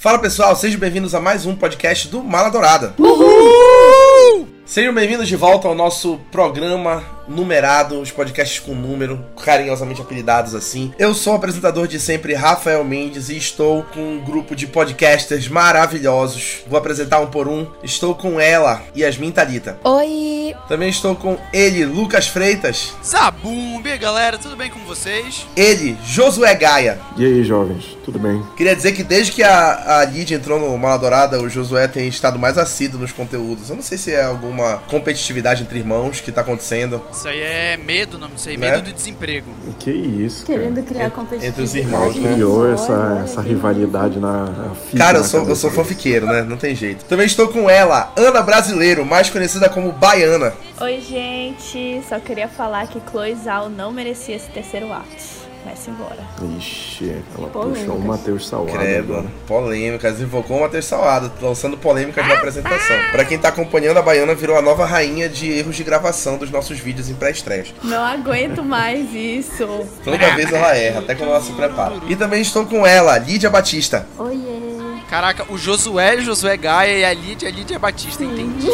[0.00, 2.94] Fala pessoal, sejam bem-vindos a mais um podcast do Mala Dourada.
[2.98, 4.48] Uhul!
[4.64, 10.92] Sejam bem-vindos de volta ao nosso programa numerado, os podcasts com número, carinhosamente apelidados assim.
[10.98, 15.48] Eu sou o apresentador de sempre, Rafael Mendes, e estou com um grupo de podcasters
[15.48, 16.62] maravilhosos.
[16.66, 17.66] Vou apresentar um por um.
[17.82, 19.78] Estou com ela, Yasmin Talita.
[19.84, 20.54] Oi!
[20.68, 22.92] Também estou com ele, Lucas Freitas.
[23.04, 25.46] Zabumbi, galera, tudo bem com vocês?
[25.56, 26.98] Ele, Josué Gaia.
[27.16, 28.42] E aí, jovens, tudo bem?
[28.56, 32.08] Queria dizer que desde que a, a Lid entrou no Mala Dourada, o Josué tem
[32.08, 33.70] estado mais assíduo nos conteúdos.
[33.70, 37.02] Eu não sei se é alguma competitividade entre irmãos que tá acontecendo.
[37.20, 38.70] Isso aí é medo, não sei, Né?
[38.70, 39.50] medo do desemprego.
[39.78, 40.58] Que isso, cara?
[40.58, 41.46] Querendo criar competitividade.
[41.48, 45.54] entre os irmãos, Quem criou essa, essa rivalidade na, na fita Cara, eu sou, eu
[45.54, 46.40] sou fanfiqueiro, né?
[46.40, 47.04] Não tem jeito.
[47.04, 50.54] Também estou com ela, Ana Brasileiro, mais conhecida como Baiana.
[50.80, 52.02] Oi, gente.
[52.08, 55.39] Só queria falar que Chloe Zhao não merecia esse terceiro ato.
[55.64, 56.16] Vai-se embora.
[56.58, 57.82] Ixi, ela Polêmicas.
[57.84, 58.72] puxou o Matheus Salado.
[58.72, 59.28] Credo, agora.
[59.46, 62.96] polêmicas, invocou o Matheus Salado, lançando polêmicas na apresentação.
[63.12, 66.50] Pra quem tá acompanhando, a Baiana virou a nova rainha de erros de gravação dos
[66.50, 67.74] nossos vídeos em pré-estreias.
[67.82, 69.86] Não aguento mais isso.
[70.02, 71.94] Toda vez ela erra, até quando ela se prepara.
[72.08, 74.06] E também estou com ela, Lídia Batista.
[74.18, 74.70] Oiê.
[75.10, 78.68] Caraca, o Josué, o Josué Gaia e a Lídia, a Lídia Batista, entendi.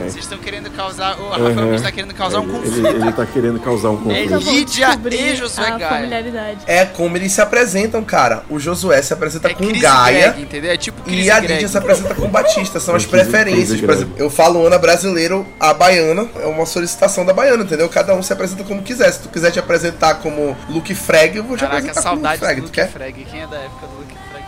[0.00, 1.18] Vocês estão querendo causar.
[1.18, 1.64] O Rafael Uhum.
[1.64, 2.86] Mendes tá querendo causar um conflito.
[2.86, 4.28] ele, ele tá querendo causar um É conflito.
[4.44, 6.27] Vou Lídia e Josué a Gaia.
[6.30, 6.64] Familiaridade.
[6.66, 8.42] É como eles se apresentam, cara.
[8.48, 10.28] O Josué se apresenta É com Chris Gaia.
[10.30, 10.70] Greg, entendeu?
[10.72, 11.54] É tipo Chris E a Greg.
[11.54, 13.80] Lídia se apresenta com Batista, são as Chris- preferências.
[13.80, 17.88] Por exemplo, eu falo Ana brasileiro, a baiana é uma solicitação da baiana, entendeu?
[17.88, 19.12] Cada um se apresenta como quiser.
[19.12, 22.22] Se tu quiser te apresentar como Luke Freg, eu vou te Caraca, apresentar como Luke
[22.28, 22.54] saudade Freg.
[22.56, 22.88] do Tu Luke quer?
[22.90, 23.24] Freg.
[23.30, 24.44] Quem é da época do Luke Freg?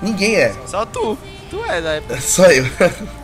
[0.00, 0.52] Ninguém é.
[0.66, 1.16] Só tu.
[1.52, 2.18] Tu é época.
[2.18, 2.64] Só eu.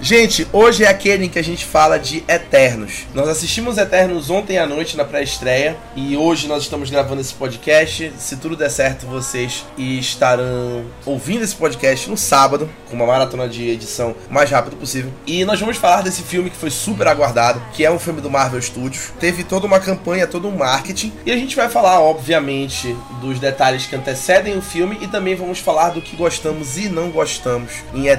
[0.03, 3.07] gente, hoje é aquele em que a gente fala de Eternos.
[3.15, 8.13] Nós assistimos Eternos ontem à noite na pré-estreia e hoje nós estamos gravando esse podcast.
[8.19, 13.67] Se tudo der certo, vocês estarão ouvindo esse podcast no sábado, com uma maratona de
[13.67, 15.11] edição mais rápido possível.
[15.27, 18.29] E nós vamos falar desse filme que foi super aguardado, que é um filme do
[18.29, 19.11] Marvel Studios.
[19.19, 21.15] Teve toda uma campanha, todo um marketing.
[21.25, 25.61] E a gente vai falar, obviamente, dos detalhes que antecedem o filme e também vamos
[25.61, 28.18] falar do que gostamos e não gostamos em Eternos.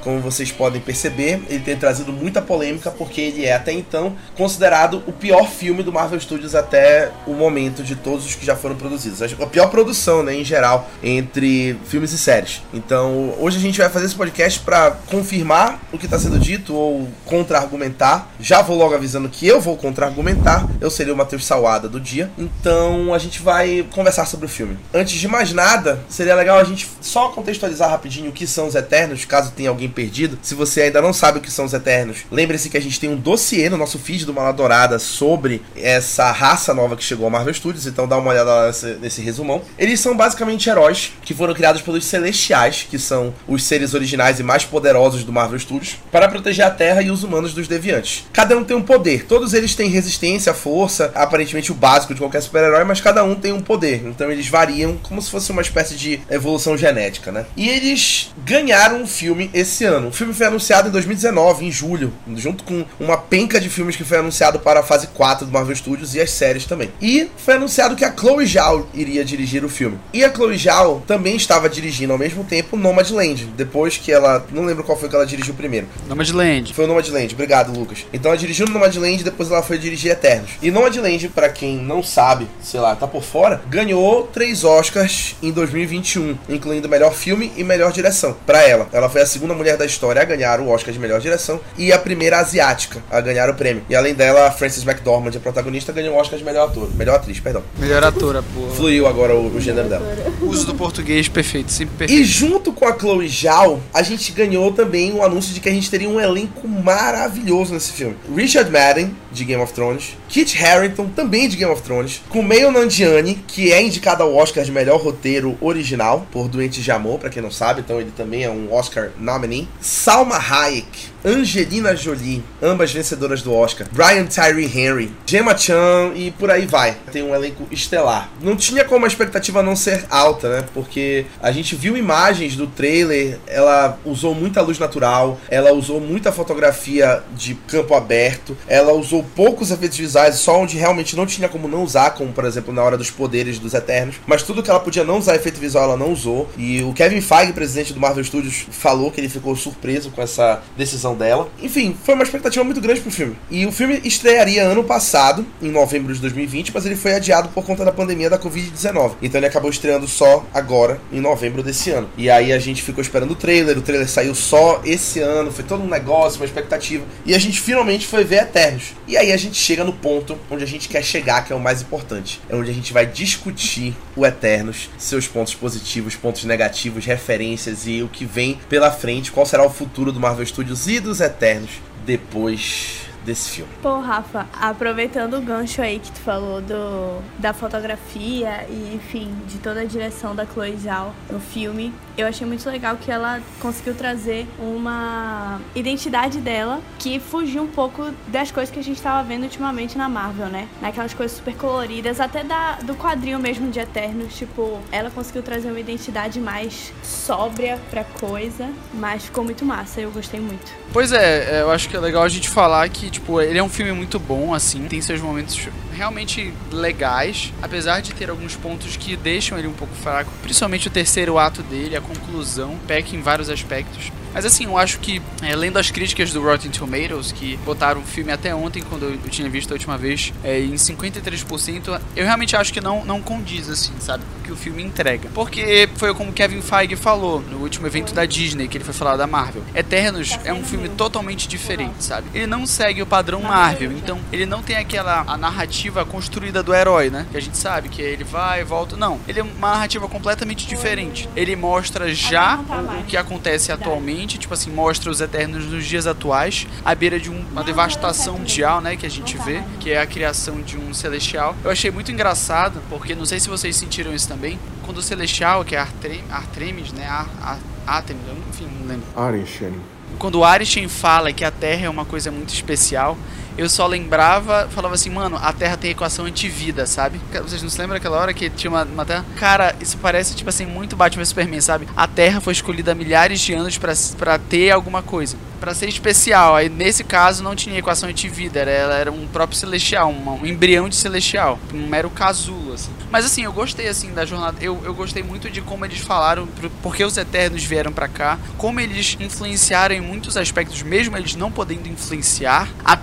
[0.00, 5.02] Como vocês podem perceber, ele tem trazido muita polêmica porque ele é até então considerado
[5.06, 8.76] o pior filme do Marvel Studios até o momento de todos os que já foram
[8.76, 9.22] produzidos.
[9.22, 12.62] A pior produção, né, em geral, entre filmes e séries.
[12.72, 16.74] Então, hoje a gente vai fazer esse podcast para confirmar o que está sendo dito
[16.74, 18.30] ou contra-argumentar.
[18.40, 20.68] Já vou logo avisando que eu vou contra-argumentar.
[20.80, 22.30] Eu serei o Matheus Salada do dia.
[22.38, 24.78] Então, a gente vai conversar sobre o filme.
[24.92, 28.74] Antes de mais nada, seria legal a gente só contextualizar rapidinho o que são os
[28.74, 30.38] Eternos, caso tenha alguém perdido.
[30.42, 33.10] Se você ainda não sabe o que são os Eternos, lembre-se que a gente tem
[33.10, 37.30] um dossiê no nosso feed do Mala Dourada sobre essa raça nova que chegou ao
[37.30, 39.62] Marvel Studios, então dá uma olhada nesse, nesse resumão.
[39.78, 44.42] Eles são basicamente heróis que foram criados pelos Celestiais, que são os seres originais e
[44.42, 48.24] mais poderosos do Marvel Studios, para proteger a Terra e os humanos dos deviantes.
[48.32, 52.42] Cada um tem um poder, todos eles têm resistência, força, aparentemente o básico de qualquer
[52.42, 55.94] super-herói, mas cada um tem um poder, então eles variam como se fosse uma espécie
[55.96, 57.46] de evolução genética, né?
[57.56, 60.08] E eles ganharam filme esse ano.
[60.08, 64.04] O filme foi anunciado em 2019, em julho, junto com uma penca de filmes que
[64.04, 66.90] foi anunciado para a fase 4 do Marvel Studios e as séries também.
[67.00, 69.98] E foi anunciado que a Chloe Zhao iria dirigir o filme.
[70.12, 74.64] E a Chloe Zhao também estava dirigindo ao mesmo tempo Nomadland, depois que ela, não
[74.64, 75.86] lembro qual foi que ela dirigiu primeiro.
[76.08, 76.74] Nomadland.
[76.74, 78.06] Foi o Nomadland, obrigado, Lucas.
[78.12, 80.50] Então ela dirigiu no Nomadland e depois ela foi dirigir Eternos.
[80.60, 85.50] E Nomadland, pra quem não sabe, sei lá, tá por fora, ganhou três Oscars em
[85.50, 88.36] 2021, incluindo melhor filme e melhor direção.
[88.44, 91.20] Pra ela, ela foi a segunda mulher da história a ganhar o Oscar de melhor
[91.20, 93.84] direção e a primeira asiática a ganhar o prêmio.
[93.90, 97.16] E além dela, a Frances McDormand, a protagonista, ganhou o Oscar de melhor ator, melhor
[97.16, 97.62] atriz, perdão.
[97.78, 98.74] Melhor atora, porra.
[98.74, 100.06] Fluiu agora o, o gênero dela.
[100.40, 102.22] Uso do português perfeito, sempre perfeito.
[102.22, 105.72] E junto com a Chloe Zhao, a gente ganhou também o anúncio de que a
[105.72, 108.16] gente teria um elenco maravilhoso nesse filme.
[108.34, 113.34] Richard Madden, de Game of Thrones, Kit Harington, também de Game of Thrones, Kumail Nanjiani,
[113.46, 117.42] que é indicado ao Oscar de melhor roteiro original, por Doentes de Amor, pra quem
[117.42, 118.85] não sabe, então ele também é um Oscar
[119.18, 119.66] nominee.
[119.80, 126.52] Salma Hayek, Angelina Jolie, ambas vencedoras do Oscar, Brian Tyree Henry, Gemma Chan e por
[126.52, 126.96] aí vai.
[127.10, 128.30] Tem um elenco estelar.
[128.40, 130.64] Não tinha como a expectativa não ser alta, né?
[130.72, 136.30] Porque a gente viu imagens do trailer, ela usou muita luz natural, ela usou muita
[136.30, 141.66] fotografia de campo aberto, ela usou poucos efeitos visuais, só onde realmente não tinha como
[141.66, 144.78] não usar, como por exemplo na hora dos poderes dos Eternos, mas tudo que ela
[144.78, 146.48] podia não usar efeito visual ela não usou.
[146.56, 150.62] E o Kevin Feige, presidente do Marvel Studios, falou que ele ficou surpreso com essa
[150.76, 151.48] decisão dela.
[151.62, 153.36] Enfim, foi uma expectativa muito grande pro filme.
[153.50, 157.64] E o filme estrearia ano passado, em novembro de 2020, mas ele foi adiado por
[157.64, 159.14] conta da pandemia da Covid-19.
[159.22, 162.08] Então ele acabou estreando só agora, em novembro desse ano.
[162.16, 165.64] E aí a gente ficou esperando o trailer, o trailer saiu só esse ano, foi
[165.64, 167.04] todo um negócio, uma expectativa.
[167.24, 168.94] E a gente finalmente foi ver Eternos.
[169.06, 171.60] E aí a gente chega no ponto onde a gente quer chegar, que é o
[171.60, 172.40] mais importante.
[172.48, 178.02] É onde a gente vai discutir o Eternos, seus pontos positivos, pontos negativos, referências e
[178.02, 181.70] o que vem pela frente, qual será o futuro do Marvel Studios e dos Eternos
[182.04, 183.70] depois desse filme.
[183.82, 189.58] Pô, Rafa, aproveitando o gancho aí que tu falou do, da fotografia e, enfim, de
[189.58, 193.94] toda a direção da Chloe Zhao no filme, eu achei muito legal que ela conseguiu
[193.94, 199.42] trazer uma identidade dela que fugiu um pouco das coisas que a gente estava vendo
[199.42, 200.68] ultimamente na Marvel, né?
[200.80, 205.68] Naquelas coisas super coloridas, até da, do quadril mesmo de Eternos, tipo, ela conseguiu trazer
[205.68, 210.72] uma identidade mais sóbria pra coisa, mas ficou muito massa, eu gostei muito.
[210.92, 213.68] Pois é, eu acho que é legal a gente falar que, tipo, ele é um
[213.68, 219.16] filme muito bom, assim, tem seus momentos realmente legais, apesar de ter alguns pontos que
[219.16, 223.48] deixam ele um pouco fraco, principalmente o terceiro ato dele, a conclusão, peca em vários
[223.48, 224.12] aspectos.
[224.36, 228.04] Mas assim, eu acho que, é, lendo as críticas do Rotten Tomatoes, que botaram o
[228.04, 232.22] filme até ontem, quando eu, eu tinha visto a última vez, é, em 53%, eu
[232.22, 234.22] realmente acho que não, não condiz, assim, sabe?
[234.38, 235.30] O que o filme entrega.
[235.32, 239.16] Porque foi como Kevin Feige falou no último evento da Disney, que ele foi falar
[239.16, 239.64] da Marvel.
[239.74, 242.28] Eternos é um filme totalmente diferente, sabe?
[242.34, 246.74] Ele não segue o padrão Marvel, então ele não tem aquela a narrativa construída do
[246.74, 247.26] herói, né?
[247.30, 248.98] Que a gente sabe que ele vai e volta.
[248.98, 251.26] Não, ele é uma narrativa completamente diferente.
[251.34, 252.60] Ele mostra já
[253.00, 257.30] o que acontece atualmente tipo assim, mostra os Eternos nos dias atuais, à beira de
[257.30, 260.94] um, uma devastação mundial, né, que a gente vê, que é a criação de um
[260.94, 261.54] Celestial.
[261.64, 265.64] Eu achei muito engraçado, porque não sei se vocês sentiram isso também, quando o Celestial,
[265.64, 269.06] que é Artrem, Artemis, né, Ar, Ar, Artemis, enfim, não lembro.
[269.16, 269.74] Arishem.
[270.18, 273.18] Quando o Arishem fala que a Terra é uma coisa muito especial,
[273.56, 277.20] eu só lembrava, falava assim, mano, a Terra tem equação antivida, sabe?
[277.42, 279.24] Vocês não se lembram daquela hora que tinha uma, uma Terra?
[279.36, 281.88] Cara, isso parece, tipo assim, muito Batman Superman, sabe?
[281.96, 286.54] A Terra foi escolhida há milhares de anos para ter alguma coisa para ser especial.
[286.54, 290.46] Aí nesse caso não tinha equação antivida, era, ela era um próprio celestial, um, um
[290.46, 292.90] embrião de celestial, um mero casulo, assim.
[293.10, 296.48] Mas assim, eu gostei assim da jornada, eu, eu gostei muito de como eles falaram,
[296.82, 301.50] porque os Eternos vieram para cá, como eles influenciaram em muitos aspectos, mesmo eles não
[301.50, 302.96] podendo influenciar, a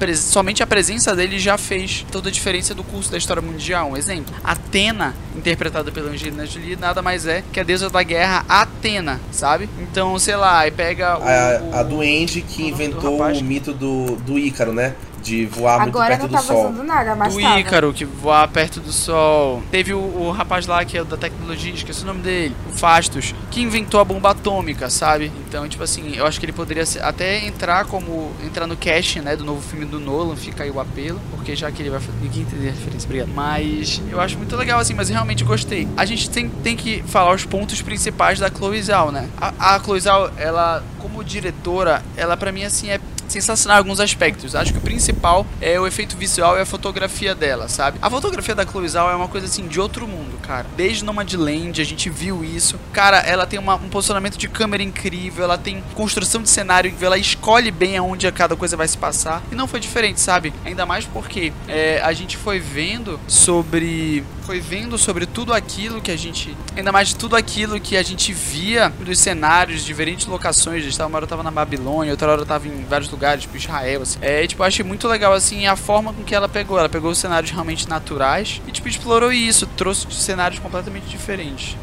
[0.44, 3.92] somente a presença deles já fez toda a diferença do curso da história mundial.
[3.92, 8.44] Um exemplo, Atena, interpretada pela Angelina Jolie, nada mais é que a deusa da guerra
[8.50, 9.70] Atena, sabe?
[9.80, 14.38] Então, sei lá, aí pega o, a, a duende que inventou o mito do, do
[14.38, 14.94] Ícaro, né?
[15.24, 16.64] De voar muito Agora perto não do tá sol.
[16.64, 17.60] vazando nada, mas do tava.
[17.60, 19.64] Ícaro, que voar perto do sol.
[19.72, 22.78] Teve o, o rapaz lá que é o da tecnologia, esqueci o nome dele, o
[22.78, 25.32] Fastos, que inventou a bomba atômica, sabe?
[25.48, 28.32] Então, tipo assim, eu acho que ele poderia ser- até entrar como.
[28.44, 31.72] entrar no casting, né, do novo filme do Nolan, fica aí o apelo, porque já
[31.72, 32.18] que ele vai fazer.
[32.22, 33.30] Ninguém entendeu a referência, obrigado.
[33.34, 35.88] Mas eu acho muito legal, assim, mas eu realmente gostei.
[35.96, 39.28] A gente tem, tem que falar os pontos principais da Chloe Zhao, né?
[39.40, 44.00] A, a Chloe Zhao, ela, como diretora, ela pra mim, assim, é sensacional em alguns
[44.00, 44.56] aspectos.
[44.56, 48.00] Acho que o principal é o efeito visual e a fotografia dela, sabe?
[48.02, 50.66] A fotografia da Chloe Zhao é uma coisa assim de outro mundo, cara.
[50.76, 52.80] Desde Nomadland a gente viu isso.
[52.92, 57.18] Cara, ela tem uma- um posicionamento de câmera incrível, ela tem construção de cenário ela
[57.18, 59.42] escolhe bem aonde cada coisa vai se passar.
[59.52, 60.54] E não foi diferente, sabe?
[60.66, 66.12] Ainda mais porque é, a gente foi vendo sobre foi vendo sobre tudo aquilo que
[66.12, 66.56] a gente.
[66.76, 70.98] Ainda mais de tudo aquilo que a gente via dos cenários, diferentes locações.
[70.98, 74.02] Uma hora eu tava na Babilônia, outra hora eu tava em vários lugares, tipo Israel,
[74.02, 74.20] assim.
[74.22, 76.78] É, tipo, achei muito legal, assim, a forma com que ela pegou.
[76.78, 81.78] Ela pegou os cenários realmente naturais e, tipo, explorou isso, trouxe cenários completamente diferentes.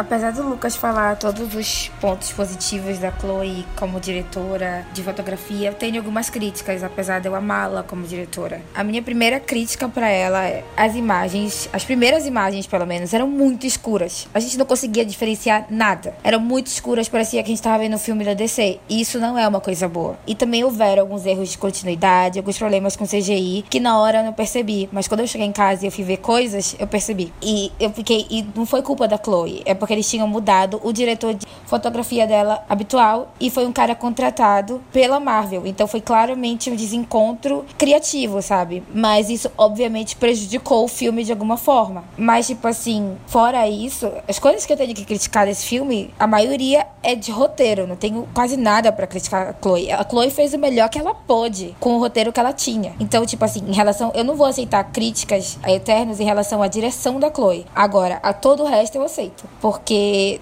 [0.00, 5.74] Apesar do Lucas falar todos os pontos positivos da Chloe como diretora de fotografia, eu
[5.74, 8.62] tenho algumas críticas, apesar de eu amá-la como diretora.
[8.74, 13.28] A minha primeira crítica pra ela é as imagens, as primeiras imagens pelo menos, eram
[13.28, 14.26] muito escuras.
[14.32, 16.14] A gente não conseguia diferenciar nada.
[16.24, 18.80] Eram muito escuras, parecia que a gente tava vendo um filme da DC.
[18.88, 20.18] E isso não é uma coisa boa.
[20.26, 24.24] E também houveram alguns erros de continuidade, alguns problemas com CGI, que na hora eu
[24.24, 24.88] não percebi.
[24.90, 27.30] Mas quando eu cheguei em casa e eu fui ver coisas, eu percebi.
[27.42, 28.26] E eu fiquei.
[28.30, 32.26] E não foi culpa da Chloe, é porque eles tinham mudado o diretor de fotografia
[32.26, 35.66] dela habitual e foi um cara contratado pela Marvel.
[35.66, 38.82] Então foi claramente um desencontro criativo, sabe?
[38.94, 42.04] Mas isso obviamente prejudicou o filme de alguma forma.
[42.16, 46.26] Mas, tipo assim, fora isso, as coisas que eu tenho que criticar desse filme, a
[46.26, 47.86] maioria é de roteiro.
[47.86, 49.90] Não tenho quase nada pra criticar a Chloe.
[49.90, 52.94] A Chloe fez o melhor que ela pôde com o roteiro que ela tinha.
[53.00, 54.12] Então, tipo assim, em relação.
[54.14, 57.66] Eu não vou aceitar críticas a Eternos em relação à direção da Chloe.
[57.74, 59.44] Agora, a todo o resto eu aceito.
[59.60, 59.69] Porque,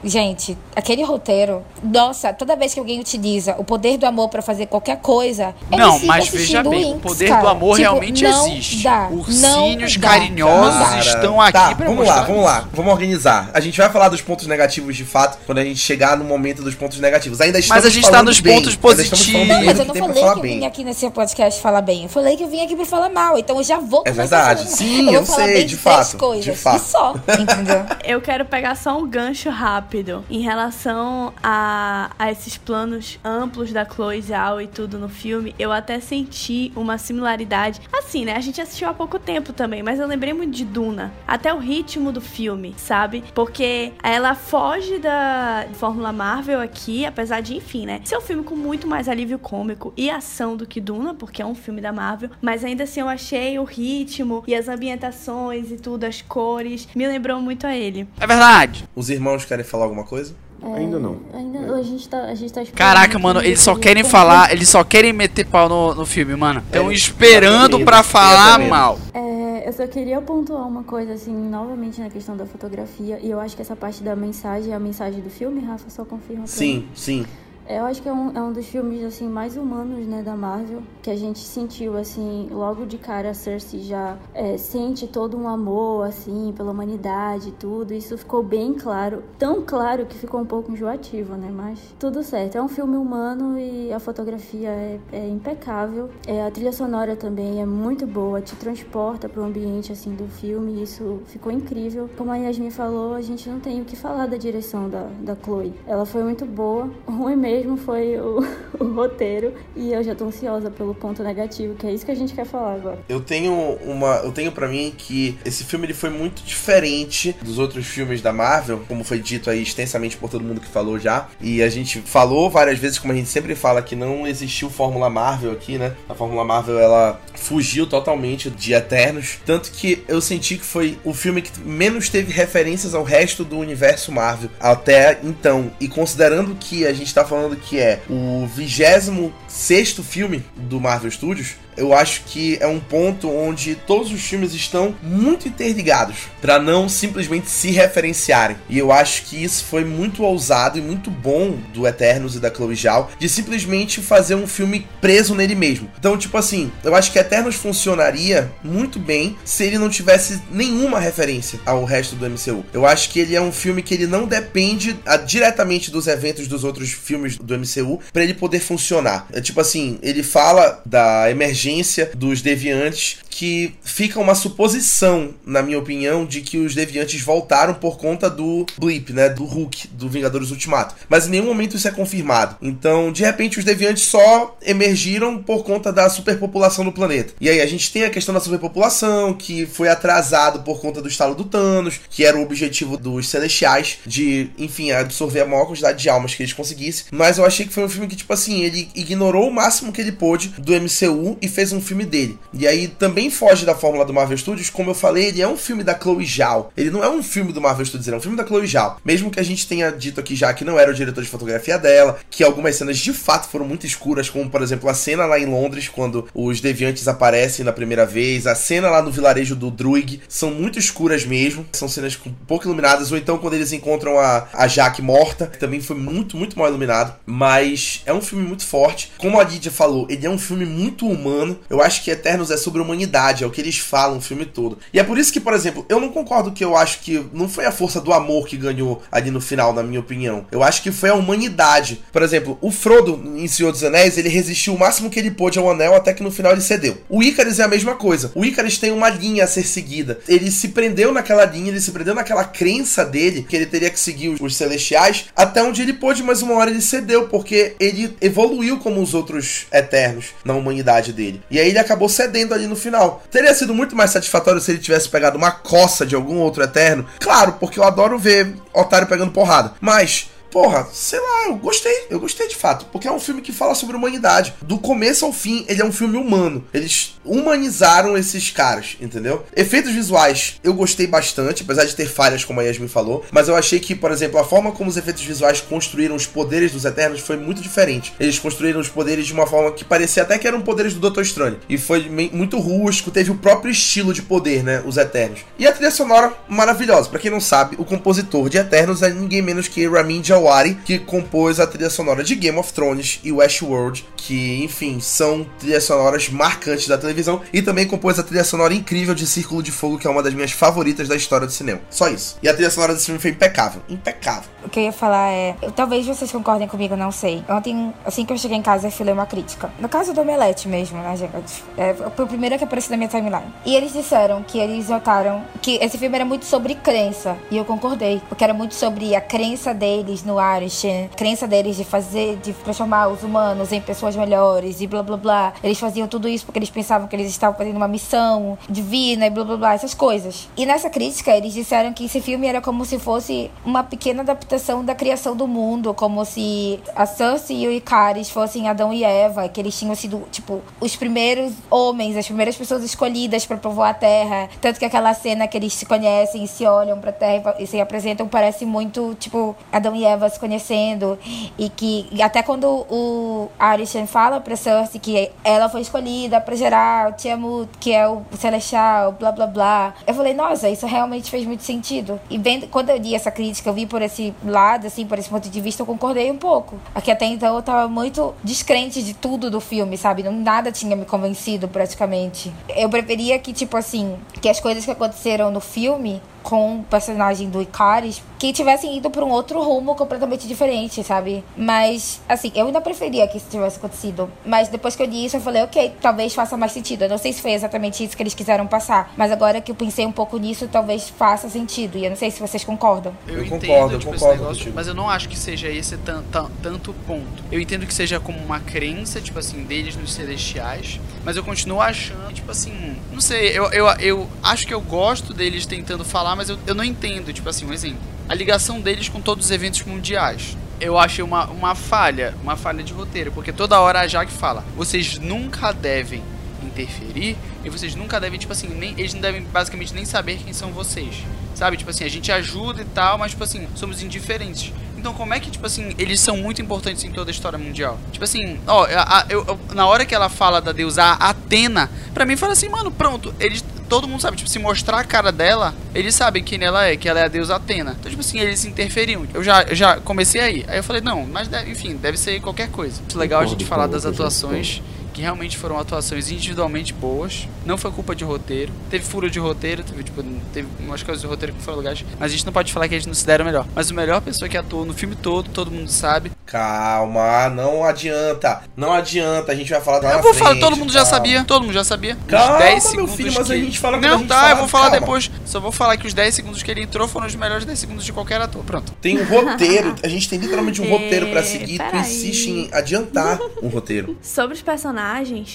[0.05, 4.67] gente, aquele roteiro, nossa, toda vez que alguém utiliza o poder do amor pra fazer
[4.67, 5.55] qualquer coisa.
[5.71, 7.43] eu Não, mas veja bem, o poder cara.
[7.43, 8.83] do amor Tipo, realmente não existe.
[8.83, 10.09] Dá, Ursinhos não dá.
[10.09, 13.51] carinhosos Cara, estão aqui tá, pra vamos mostrar lá, vamos lá, vamos organizar.
[13.53, 16.63] A gente vai falar dos pontos negativos de fato quando a gente chegar no momento
[16.63, 17.41] dos pontos negativos.
[17.41, 19.27] Ainda estamos a gente tá nos bem, pontos positivos.
[19.27, 22.05] bem Mas eu não falei que eu vim aqui nesse podcast falar bem.
[22.05, 23.39] Eu falei que eu vim aqui pra falar mal.
[23.39, 24.69] Então eu já vou É verdade.
[24.69, 25.15] Sim, mal.
[25.15, 26.45] eu vou falar sei, bem de fato, coisas.
[26.45, 26.77] de fato.
[26.77, 27.85] E só, entendeu?
[28.05, 33.85] Eu quero pegar só um gancho rápido em relação a, a esses planos amplos da
[33.85, 35.57] Chloe Zhao e tudo no filme.
[35.59, 37.81] Eu até senti uma similaridade.
[37.93, 38.37] Assim, né?
[38.37, 41.13] A gente assistiu há pouco tempo também, mas eu lembrei muito de Duna.
[41.27, 43.25] Até o ritmo do filme, sabe?
[43.35, 48.01] Porque ela foge da Fórmula Marvel aqui, apesar de, enfim, né?
[48.05, 51.47] Ser um filme com muito mais alívio cômico e ação do que Duna, porque é
[51.47, 52.31] um filme da Marvel.
[52.41, 57.05] Mas ainda assim eu achei o ritmo e as ambientações e tudo, as cores, me
[57.05, 58.07] lembrou muito a ele.
[58.21, 58.85] É verdade.
[58.95, 60.35] Os irmãos querem falar alguma coisa?
[60.61, 61.19] Ainda não.
[61.33, 64.69] Ainda, a gente tá, a gente tá esperando Caraca, mano, eles só querem falar, eles
[64.69, 66.61] só querem meter pau no, no filme, mano.
[66.67, 68.99] Estão É, esperando medo, pra tenha falar mal.
[69.15, 73.21] É, eu só queria pontuar uma coisa, assim, novamente na questão da fotografia.
[73.23, 76.05] E eu acho que essa parte da mensagem é a mensagem do filme, Rafa, só
[76.05, 76.59] confirma pra mim.
[76.59, 77.27] Sim, sim.
[77.69, 80.83] Eu acho que é um, é um dos filmes, assim, mais humanos, né, da Marvel.
[81.03, 85.47] Que a gente sentiu, assim, logo de cara a Cersei já é, sente todo um
[85.47, 87.93] amor, assim, pela humanidade e tudo.
[87.93, 89.23] Isso ficou bem claro.
[89.39, 91.51] Tão claro que ficou um pouco enjoativo, né?
[91.55, 92.57] Mas tudo certo.
[92.57, 96.09] É um filme humano e a fotografia é, é impecável.
[96.27, 98.41] É, a trilha sonora também é muito boa.
[98.41, 100.83] Te transporta pro ambiente, assim, do filme.
[100.83, 102.09] Isso ficou incrível.
[102.17, 105.37] Como a Yasmin falou, a gente não tem o que falar da direção da, da
[105.37, 105.75] Chloe.
[105.87, 106.89] Ela foi muito boa.
[107.07, 108.45] O ruim mesmo foi o,
[108.79, 109.55] o roteiro.
[109.77, 112.47] E eu já tô ansiosa pelo ponto negativo, que é isso que a gente quer
[112.47, 112.99] falar agora.
[113.09, 113.53] Eu tenho
[113.85, 118.21] uma, eu tenho para mim que esse filme ele foi muito diferente dos outros filmes
[118.21, 121.29] da Marvel, como foi dito aí extensamente por todo mundo que falou já.
[121.41, 125.09] E a gente falou várias vezes, como a gente sempre fala, que não existiu Fórmula
[125.11, 125.95] Marvel aqui, né?
[126.09, 131.15] A Fórmula Marvel ela fugiu totalmente de Eternos, tanto que eu senti que foi o
[131.15, 135.71] filme que menos teve referências ao resto do universo Marvel até então.
[135.81, 141.11] E considerando que a gente tá falando que é o 26 sexto filme do Marvel
[141.11, 146.59] Studios, eu acho que é um ponto onde todos os filmes estão muito interligados para
[146.59, 148.57] não simplesmente se referenciarem.
[148.69, 152.53] E eu acho que isso foi muito ousado e muito bom do Eternos e da
[152.53, 155.91] Chloe Zhao de simplesmente fazer um filme preso nele mesmo.
[155.99, 160.99] Então, tipo assim, eu acho que Eternos funcionaria muito bem se ele não tivesse nenhuma
[160.99, 162.65] referência ao resto do MCU.
[162.73, 166.49] Eu acho que ele é um filme que ele não depende ah, diretamente dos eventos
[166.49, 169.27] dos outros filmes do MCU para ele poder funcionar.
[169.33, 171.68] É tipo assim, ele fala da emergência
[172.17, 177.97] dos deviantes que fica uma suposição, na minha opinião, de que os deviantes voltaram por
[177.97, 180.97] conta do blip, né, do Hulk, do Vingadores Ultimato.
[181.09, 182.57] Mas em nenhum momento isso é confirmado.
[182.61, 187.35] Então, de repente, os deviantes só emergiram por conta da superpopulação do planeta.
[187.41, 191.07] E aí a gente tem a questão da superpopulação, que foi atrasado por conta do
[191.07, 196.03] estalo do Thanos, que era o objetivo dos Celestiais, de, enfim, absorver a maior quantidade
[196.03, 197.05] de almas que eles conseguissem.
[197.13, 200.01] Mas eu achei que foi um filme que, tipo assim, ele ignorou o máximo que
[200.01, 202.37] ele pôde do MCU e fez um filme dele.
[202.53, 205.57] E aí também foge da fórmula do Marvel Studios, como eu falei, ele é um
[205.57, 206.73] filme da Chloe Zhao.
[206.77, 208.99] Ele não é um filme do Marvel Studios, ele é um filme da Chloe Zhao.
[209.05, 211.79] Mesmo que a gente tenha dito aqui já que não era o diretor de fotografia
[211.79, 215.39] dela, que algumas cenas de fato foram muito escuras, como por exemplo a cena lá
[215.39, 219.71] em Londres, quando os deviantes aparecem na primeira vez, a cena lá no vilarejo do
[219.71, 224.49] Druig, são muito escuras mesmo, são cenas pouco iluminadas, ou então quando eles encontram a,
[224.53, 228.65] a Jaque morta, que também foi muito, muito mal iluminado, mas é um filme muito
[228.65, 229.13] forte.
[229.19, 232.57] Como a Lydia falou, ele é um filme muito humano, eu acho que Eternos é
[232.57, 234.79] sobre humanidade, é o que eles falam o filme todo.
[234.93, 237.49] E é por isso que, por exemplo, eu não concordo que eu acho que não
[237.49, 240.47] foi a força do amor que ganhou ali no final, na minha opinião.
[240.51, 242.03] Eu acho que foi a humanidade.
[242.13, 245.59] Por exemplo, o Frodo em Senhor dos Anéis, ele resistiu o máximo que ele pôde
[245.59, 246.99] ao anel até que no final ele cedeu.
[247.09, 248.31] O Icarus é a mesma coisa.
[248.35, 250.19] O Icarus tem uma linha a ser seguida.
[250.29, 253.99] Ele se prendeu naquela linha, ele se prendeu naquela crença dele que ele teria que
[253.99, 258.17] seguir os, os celestiais até onde ele pôde, mas uma hora ele cedeu porque ele
[258.21, 261.43] evoluiu como os outros eternos na humanidade dele.
[261.51, 263.08] E aí ele acabou cedendo ali no final.
[263.31, 267.07] Teria sido muito mais satisfatório se ele tivesse pegado uma coça de algum outro eterno?
[267.21, 269.73] Claro, porque eu adoro ver otário pegando porrada.
[269.81, 272.07] Mas porra, sei lá, eu gostei.
[272.11, 272.87] Eu gostei de fato.
[272.87, 274.55] Porque é um filme que fala sobre humanidade.
[274.63, 276.65] Do começo ao fim, ele é um filme humano.
[276.73, 279.45] Eles humanizaram esses caras, entendeu?
[279.55, 283.25] Efeitos visuais, eu gostei bastante, apesar de ter falhas, como a Yasmin falou.
[283.31, 286.73] Mas eu achei que, por exemplo, a forma como os efeitos visuais construíram os poderes
[286.73, 288.15] dos Eternos foi muito diferente.
[288.19, 291.23] Eles construíram os poderes de uma forma que parecia até que eram poderes do Doutor
[291.23, 291.59] Estranho.
[291.69, 294.83] E foi muito rústico, teve o próprio estilo de poder, né?
[294.87, 295.41] Os Eternos.
[295.59, 297.09] E a trilha sonora maravilhosa.
[297.09, 300.99] Para quem não sabe, o compositor de Eternos é ninguém menos que Ramin Djawadi, que
[300.99, 306.29] compôs a trilha sonora de Game of Thrones e Westworld, que, enfim, são trilhas sonoras
[306.29, 310.07] marcantes da televisão, e também compôs a trilha sonora incrível de Círculo de Fogo, que
[310.07, 311.81] é uma das minhas favoritas da história do cinema.
[311.91, 312.37] Só isso.
[312.43, 313.83] E a trilha sonora desse filme foi impecável.
[313.89, 314.49] Impecável.
[314.65, 315.57] O que eu ia falar é.
[315.63, 317.43] Eu, talvez vocês concordem comigo, não sei.
[317.49, 319.71] Ontem, assim que eu cheguei em casa, eu fui ler uma crítica.
[319.79, 321.65] No caso do Omelete mesmo, né, gente?
[321.77, 323.53] É, foi o primeiro que apareceu na minha timeline.
[323.65, 327.37] E eles disseram que eles notaram que esse filme era muito sobre crença.
[327.51, 328.21] E eu concordei.
[328.29, 333.09] Porque era muito sobre a crença deles no Arishan, crença deles de fazer, de transformar
[333.09, 335.53] os humanos em pessoas melhores e blá blá blá.
[335.65, 339.31] Eles faziam tudo isso porque eles pensavam que eles estavam fazendo uma missão divina e
[339.31, 340.49] blá blá blá, essas coisas.
[340.57, 344.85] E nessa crítica, eles disseram que esse filme era como se fosse uma pequena adaptação
[344.85, 349.49] da criação do mundo, como se a Cersei e o Icaris fossem Adão e Eva,
[349.49, 353.95] que eles tinham sido, tipo, os primeiros homens, as primeiras pessoas escolhidas para povoar a
[353.95, 354.51] Terra.
[354.61, 357.81] Tanto que aquela cena que eles se conhecem e se olham pra Terra e se
[357.81, 361.19] apresentam parece muito, tipo, Adão e Eva se conhecendo.
[361.59, 367.11] E que até quando o Arishan fala pra Cersei que ela foi escolhida pra gerar
[367.11, 369.95] o Tiamut, que é o Celestial, blá blá blá.
[370.07, 372.21] Eu falei, nossa, isso realmente fez muito sentido.
[372.31, 375.29] E vendo, quando eu li essa crítica, eu vi por esse lado, assim, por esse
[375.29, 376.79] ponto de vista, eu concordei um pouco.
[376.95, 380.23] Aqui até então eu tava muito descrente de tudo do filme, sabe?
[380.23, 382.53] Nada tinha me convencido praticamente.
[382.75, 387.49] Eu preferia que, tipo assim, que as coisas que aconteceram no filme com o personagem
[387.51, 391.43] do Icaris que tivessem ido para um outro rumo completamente diferente, sabe?
[391.57, 394.31] Mas, assim, eu ainda preferia que isso tivesse acontecido.
[394.47, 397.03] Mas depois que eu li isso, eu falei, ok, talvez faça mais sentido.
[397.03, 399.75] Eu não sei se foi exatamente isso que eles quiseram passar, mas agora que eu
[399.75, 401.99] pensei um pouco nisso, talvez faça sentido.
[401.99, 403.13] E eu não sei se vocês concordam.
[403.27, 405.69] Eu, Eu entendo, concordo, tipo, eu esse concordo negócio, mas eu não acho que seja
[405.69, 407.43] esse tan, tan- tanto ponto.
[407.51, 411.81] Eu entendo que seja como uma crença, tipo assim, deles nos celestiais, mas eu continuo
[411.81, 416.28] achando, tipo assim, não sei, eu, eu, eu acho que eu gosto deles tentando falar,
[416.37, 418.01] mas eu, eu não entendo, tipo assim, um exemplo.
[418.29, 420.57] A ligação deles com todos os eventos mundiais.
[420.81, 424.65] Eu achei uma, uma falha, uma falha de roteiro, porque toda hora a Jaque fala,
[424.77, 426.23] vocês nunca devem
[426.63, 430.53] interferir e vocês nunca devem, tipo assim, nem, eles não devem basicamente nem saber quem
[430.53, 431.25] são vocês.
[431.55, 431.77] Sabe?
[431.77, 434.73] Tipo assim, a gente ajuda e tal, mas tipo assim, somos indiferentes.
[434.99, 437.99] Então como é que, tipo assim, eles são muito importantes em toda a história mundial?
[438.13, 442.27] Tipo assim, ó, a- a- eu, na hora que ela fala da deusa Atena, pra
[442.27, 443.65] mim fala assim, mano, pronto, eles.
[443.89, 447.09] Todo mundo sabe, tipo, se mostrar a cara dela, eles sabem quem ela é, que
[447.09, 447.97] ela é a deusa Atena.
[447.99, 449.25] Então, tipo assim, eles interferiam.
[449.33, 450.65] Eu já, eu já comecei aí.
[450.69, 453.01] Aí eu falei, não, mas deve- enfim, deve ser qualquer coisa.
[453.15, 454.83] Legal a gente falar das atuações
[455.19, 457.49] que realmente foram atuações individualmente boas.
[457.67, 458.73] Não foi culpa de roteiro.
[458.89, 462.05] Teve furo de roteiro, teve, tipo, teve umas coisas de roteiro que foram legais.
[462.21, 463.67] Mas a gente não pode falar que eles não se deram melhor.
[463.75, 466.31] Mas a melhor pessoa que atuou no filme todo, todo mundo sabe.
[466.47, 468.63] Calma, não adianta.
[468.77, 471.45] Não adianta, a gente vai falar da eu vou falar, todo mundo já sabia.
[471.45, 472.17] Todo mundo já sabia.
[472.29, 473.53] Calma, 10 meu segundos filho, mas que...
[473.53, 475.01] a gente fala Não, a gente tá, fala, eu vou falar calma.
[475.01, 475.31] depois.
[475.45, 478.05] Só vou falar que os 10 segundos que ele entrou foram os melhores 10 segundos
[478.05, 478.63] de qualquer ator.
[478.65, 478.93] Pronto.
[479.01, 481.79] Tem um roteiro, a gente tem literalmente um É, roteiro pra seguir.
[481.79, 482.01] Tu peraí.
[482.01, 484.17] insiste em adiantar um roteiro.
[484.23, 484.99] Sobre os personagens,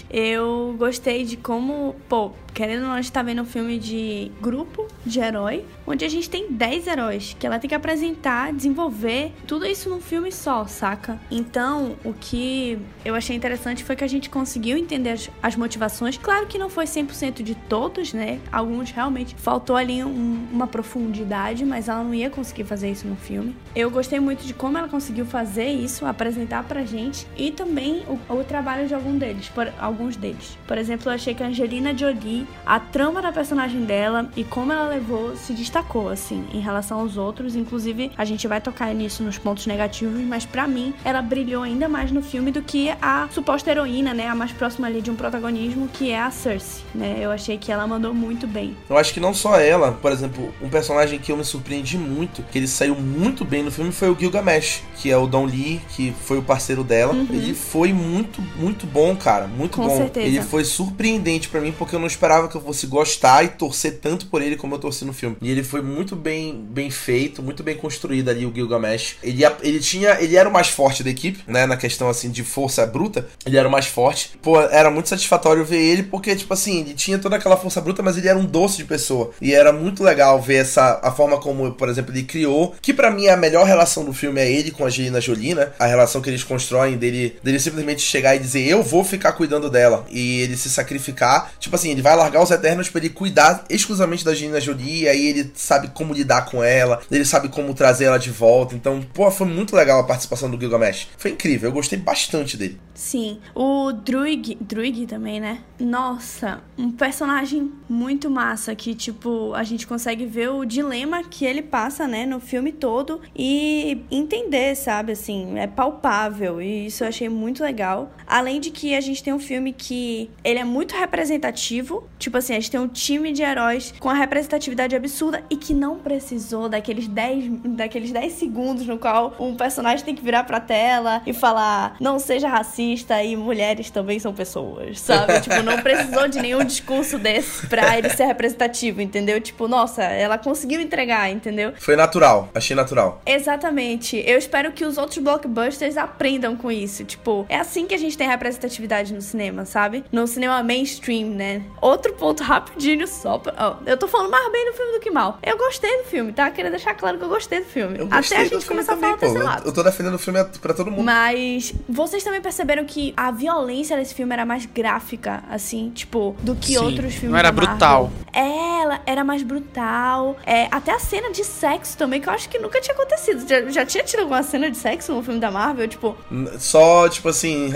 [0.09, 4.31] eu gostei de como, pô, querendo ou não, a gente tá vendo um filme de
[4.41, 9.31] grupo de herói, onde a gente tem 10 heróis que ela tem que apresentar, desenvolver,
[9.47, 11.19] tudo isso num filme só, saca?
[11.31, 16.17] Então, o que eu achei interessante foi que a gente conseguiu entender as, as motivações.
[16.17, 18.39] Claro que não foi 100% de todos, né?
[18.51, 23.15] Alguns realmente faltou ali um- uma profundidade, mas ela não ia conseguir fazer isso no
[23.15, 23.55] filme.
[23.75, 28.33] Eu gostei muito de como ela conseguiu fazer isso, apresentar pra gente e também o,
[28.33, 30.57] o trabalho de algum deles, por, alguns deles.
[30.67, 34.71] Por exemplo, eu achei que a Angelina Jolie, a trama da personagem dela e como
[34.71, 37.55] ela levou se destacou assim em relação aos outros.
[37.55, 41.87] Inclusive, a gente vai tocar nisso nos pontos negativos, mas pra mim ela brilhou ainda
[41.87, 45.15] mais no filme do que a suposta heroína, né, a mais próxima ali de um
[45.15, 47.17] protagonismo, que é a Cersei, né?
[47.19, 48.75] Eu achei que ela mandou muito bem.
[48.89, 52.43] Eu acho que não só ela, por exemplo, um personagem que eu me surpreendi muito,
[52.43, 55.81] que ele saiu muito bem no filme, foi o Gilgamesh, que é o Don Lee,
[55.89, 57.13] que foi o parceiro dela.
[57.29, 59.32] Ele foi muito, muito bom, cara.
[59.33, 59.47] Cara.
[59.47, 59.97] Muito Com bom.
[59.97, 60.27] certeza.
[60.27, 63.99] Ele foi surpreendente pra mim porque eu não esperava que eu fosse gostar e torcer
[63.99, 65.35] tanto por ele como eu torci no filme.
[65.41, 69.17] E ele foi muito bem, bem feito, muito bem construído ali o Gilgamesh.
[69.23, 72.43] Ele, ele tinha, ele era o mais forte da equipe, né, na questão assim de
[72.43, 73.27] força bruta.
[73.45, 74.31] Ele era o mais forte.
[74.41, 78.03] Pô, era muito satisfatório ver ele porque tipo assim, ele tinha toda aquela força bruta,
[78.03, 79.31] mas ele era um doce de pessoa.
[79.41, 83.11] E era muito legal ver essa a forma como, por exemplo, ele criou, que pra
[83.11, 85.69] mim é a melhor relação do filme é ele com a Angelina Jolie, né?
[85.79, 89.69] A relação que eles constroem dele, dele simplesmente chegar e dizer eu vou ficar cuidando
[89.69, 91.51] dela e ele se sacrificar.
[91.59, 95.27] Tipo assim, ele vai largar os Eternos pra ele cuidar exclusivamente da Angelina Jolie, aí
[95.27, 98.75] ele sabe como lidar com ela, ele sabe como trazer ela de volta.
[98.75, 101.09] Então, pô, foi muito legal a participação do Gilgamesh.
[101.17, 102.79] Foi incrível, eu gostei bastante dele.
[102.93, 103.39] Sim.
[103.55, 105.59] O Druig, Druig também, né?
[105.79, 111.61] Nossa, um personagem muito massa que, tipo, a gente consegue ver o dilema que ele
[111.61, 117.29] passa, né, no filme todo e entender, sabe, assim, é palpável e isso eu achei
[117.29, 118.11] muito legal.
[118.25, 122.53] Além de que a gente tem um filme que ele é muito representativo, tipo assim,
[122.53, 126.69] a gente tem um time de heróis com a representatividade absurda e que não precisou
[126.69, 131.33] daqueles 10, daqueles 10 segundos no qual um personagem tem que virar pra tela e
[131.33, 135.39] falar não seja racista e mulheres também são pessoas, sabe?
[135.41, 139.39] tipo, não precisou de nenhum discurso desse pra ele ser representativo, entendeu?
[139.41, 141.73] Tipo, nossa, ela conseguiu entregar, entendeu?
[141.77, 143.21] Foi natural, achei natural.
[143.25, 144.23] Exatamente.
[144.25, 147.03] Eu espero que os outros blockbusters aprendam com isso.
[147.03, 150.03] Tipo, é assim que a gente tem representatividade no cinema, sabe?
[150.11, 151.63] No cinema mainstream, né?
[151.81, 153.37] Outro ponto rapidinho só.
[153.37, 153.53] Pra...
[153.57, 155.39] ó, eu tô falando mais bem do filme do que mal.
[155.43, 156.49] Eu gostei do filme, tá?
[156.51, 157.99] Queria deixar claro que eu gostei do filme.
[157.99, 159.33] Eu Até gostei a gente começar a falar pô.
[159.33, 159.67] lado.
[159.67, 161.03] Eu tô defendendo o filme pra todo mundo.
[161.03, 166.55] Mas vocês também perceberam que a violência desse filme era mais gráfica, assim, tipo, do
[166.55, 168.11] que Sim, outros filmes não era brutal.
[168.31, 170.37] É, ela era mais brutal.
[170.45, 173.47] É, até a cena de sexo também, que eu acho que nunca tinha acontecido.
[173.47, 175.87] Já, já tinha tido alguma cena de sexo no filme da Marvel?
[175.87, 176.17] Tipo,
[176.59, 177.69] Só, tipo assim,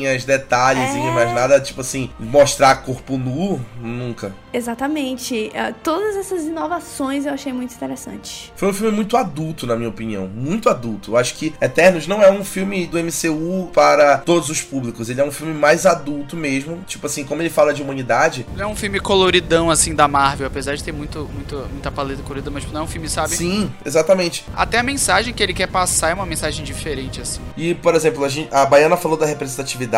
[0.00, 1.14] referenciazinhas, detalhezinhos, É.
[1.14, 4.32] mas nada, tipo assim, mostrar corpo nu, nunca.
[4.52, 5.50] exatamente.
[5.54, 8.52] É, todas essas inovações eu achei muito interessante.
[8.56, 10.26] Foi um filme muito adulto, na minha opinião.
[10.28, 11.12] Muito adulto.
[11.12, 15.08] Eu acho que Eternos não é um filme do MCU para todos os públicos.
[15.08, 16.78] Ele é um filme mais adulto mesmo.
[16.86, 18.46] Tipo assim, como ele fala de humanidade.
[18.56, 22.22] Não é um filme coloridão assim da Marvel, apesar de ter muito, muito, muita paleta
[22.22, 23.34] colorida, mas não é um filme, sabe?
[23.36, 24.44] Sim, exatamente.
[24.54, 27.40] Até a mensagem que ele quer passar é uma mensagem diferente, assim.
[27.56, 29.89] E, por exemplo, a, gente- a Baiana falou da representatividade,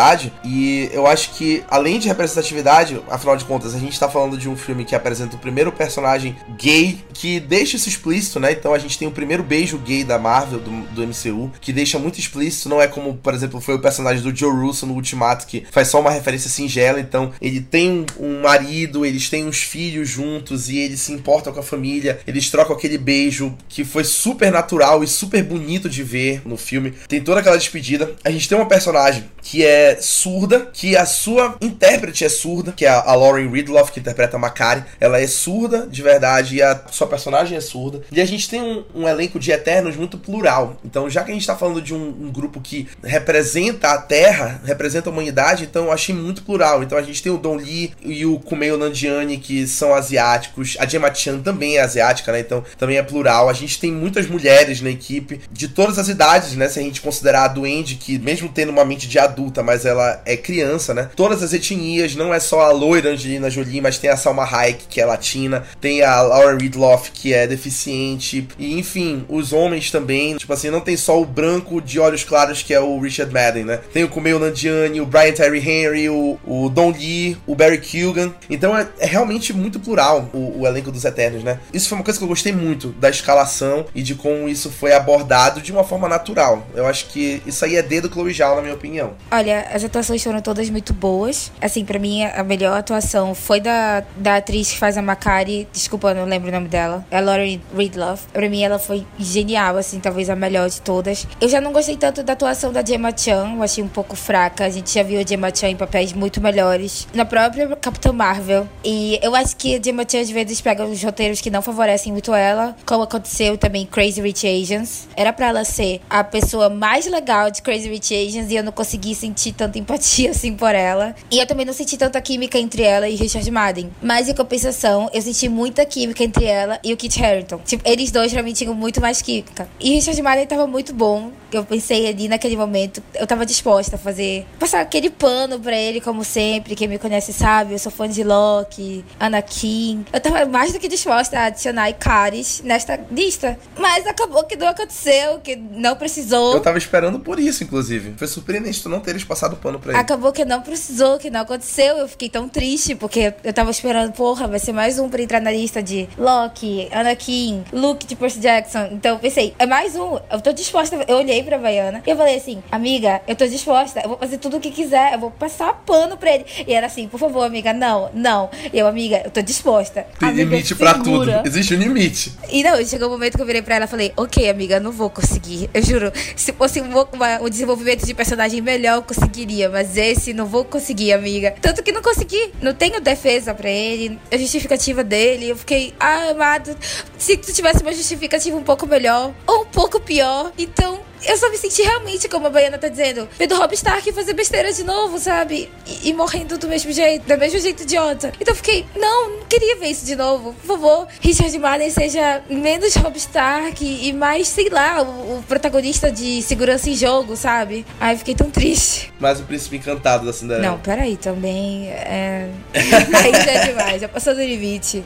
[0.44, 4.48] e eu acho que, além de representatividade, afinal de contas, a gente tá falando de
[4.48, 8.52] um filme que apresenta o primeiro personagem gay, que deixa isso explícito, né?
[8.52, 11.98] Então a gente tem o primeiro beijo gay da Marvel, do, do MCU, que deixa
[11.98, 15.46] muito explícito, não é como, por exemplo, foi o personagem do Joe Russo no Ultimato,
[15.46, 20.08] que faz só uma referência singela, então ele tem um marido, eles têm uns filhos
[20.08, 24.50] juntos, e eles se importam com a família, eles trocam aquele beijo que foi super
[24.50, 26.92] natural e super bonito de ver no filme.
[27.08, 28.14] Tem toda aquela despedida.
[28.24, 32.84] A gente tem uma personagem que é surda, que a sua intérprete é surda, que
[32.84, 34.84] é a Lauren Ridloff, que interpreta a Makari.
[35.00, 38.02] Ela é surda, de verdade, e a sua personagem é surda.
[38.10, 40.76] E a gente tem um, um elenco de Eternos muito plural.
[40.84, 44.60] Então, já que a gente tá falando de um, um grupo que representa a Terra,
[44.64, 46.82] representa a humanidade, então eu achei muito plural.
[46.82, 50.76] Então a gente tem o Don Lee e o Kumail Nanjiani, que são asiáticos.
[50.78, 52.40] A Gemma Chan também é asiática, né?
[52.40, 53.48] Então também é plural.
[53.48, 56.68] A gente tem muitas mulheres na equipe, de todas as idades, né?
[56.68, 60.20] Se a gente considerar a Duende, que mesmo tendo uma mente de adulta, mas ela
[60.24, 61.10] é criança, né?
[61.16, 64.86] Todas as etnias, não é só a loira Angelina Jolie, mas tem a Salma Hayek,
[64.88, 70.36] que é latina, tem a Laura Ridloff, que é deficiente, e enfim, os homens também,
[70.36, 73.64] tipo assim, não tem só o branco de olhos claros, que é o Richard Madden,
[73.64, 73.80] né?
[73.92, 78.32] Tem o Kumail Nanjiani, o Brian Terry Henry, o, o Don Lee, o Barry Keoghan.
[78.48, 81.58] Então é, é realmente muito plural o, o elenco dos Eternos, né?
[81.72, 84.92] Isso foi uma coisa que eu gostei muito da escalação e de como isso foi
[84.92, 86.66] abordado de uma forma natural.
[86.74, 89.14] Eu acho que isso aí é dedo Chloe Zhao, na minha opinião.
[89.30, 91.52] Olha, as atuações foram todas muito boas.
[91.60, 95.68] Assim, pra mim, a melhor atuação foi da, da atriz que faz a Macari.
[95.72, 97.04] Desculpa, não lembro o nome dela.
[97.10, 98.26] É Lauren Ridloff.
[98.32, 101.26] Pra mim, ela foi genial, assim, talvez a melhor de todas.
[101.40, 103.52] Eu já não gostei tanto da atuação da Gemma Chan.
[103.54, 104.64] Eu achei um pouco fraca.
[104.64, 107.06] A gente já viu a Gemma Chan em papéis muito melhores.
[107.14, 108.68] Na própria Capitã Marvel.
[108.84, 112.12] E eu acho que a Gemma Chan, às vezes, pega os roteiros que não favorecem
[112.12, 112.76] muito ela.
[112.86, 115.08] Como aconteceu também em Crazy Rich Asians.
[115.16, 118.72] Era pra ela ser a pessoa mais legal de Crazy Rich Asians e eu não
[118.72, 121.14] consegui sentir tanta empatia assim por ela.
[121.30, 123.90] E eu também não senti tanta química entre ela e Richard Madden.
[124.02, 127.58] Mas em compensação, eu senti muita química entre ela e o Kit Harington.
[127.64, 129.66] Tipo, eles dois pra mim tinham muito mais química.
[129.80, 131.32] E Richard Madden tava muito bom.
[131.50, 136.00] Eu pensei ali naquele momento, eu tava disposta a fazer, passar aquele pano pra ele,
[136.00, 136.74] como sempre.
[136.74, 140.04] Quem me conhece sabe, eu sou fã de Loki, Anakin.
[140.12, 143.58] Eu tava mais do que disposta a adicionar Icaris nesta lista.
[143.78, 146.54] Mas acabou que não aconteceu, que não precisou.
[146.54, 148.14] Eu tava esperando por isso, inclusive.
[148.16, 150.00] Foi surpreendente tu não teres passado pano pra ele.
[150.00, 151.96] Acabou que não precisou, que não aconteceu.
[151.98, 155.40] Eu fiquei tão triste, porque eu tava esperando, porra, vai ser mais um pra entrar
[155.40, 158.88] na lista de Loki, Anakin, Luke de Percy Jackson.
[158.92, 160.18] Então eu pensei, é mais um.
[160.30, 160.96] Eu tô disposta.
[161.08, 164.00] Eu olhei pra Baiana e eu falei assim, amiga, eu tô disposta.
[164.00, 165.14] Eu vou fazer tudo o que quiser.
[165.14, 166.44] Eu vou passar pano pra ele.
[166.66, 168.50] E era assim, por favor, amiga, não, não.
[168.72, 170.06] E eu, amiga, eu tô disposta.
[170.18, 171.36] Tem Amiga, limite pra segura.
[171.38, 171.46] tudo.
[171.48, 172.32] Existe um limite.
[172.50, 174.92] E não, chegou o momento que eu virei pra ela e falei, ok, amiga, não
[174.92, 175.70] vou conseguir.
[175.72, 176.12] Eu juro.
[176.36, 179.21] Se fosse um, uma- um desenvolvimento de personagem melhor, eu conseguiria.
[179.68, 181.54] Mas esse não vou conseguir, amiga.
[181.60, 182.52] Tanto que não consegui.
[182.60, 184.18] Não tenho defesa pra ele.
[184.30, 185.48] A justificativa dele.
[185.48, 186.76] Eu fiquei, ah, amado,
[187.16, 191.00] se tu tivesse uma justificativa um pouco melhor, ou um pouco pior, então.
[191.26, 194.72] Eu só me senti realmente, como a Baiana tá dizendo, vendo Rob Stark fazer besteira
[194.72, 195.70] de novo, sabe?
[195.86, 198.32] E, e morrendo do mesmo jeito, do mesmo jeito idiota.
[198.40, 200.54] Então eu fiquei, não, não queria ver isso de novo.
[200.54, 206.10] Por favor, Richard Madden seja menos Rob Stark e, mais, sei lá, o, o protagonista
[206.10, 207.86] de segurança em jogo, sabe?
[208.00, 209.12] Ai, fiquei tão triste.
[209.18, 210.66] Mas o príncipe encantado da Cinderela.
[210.66, 212.48] Não, peraí, também é.
[212.74, 215.04] Aí já é demais, já passou do limite.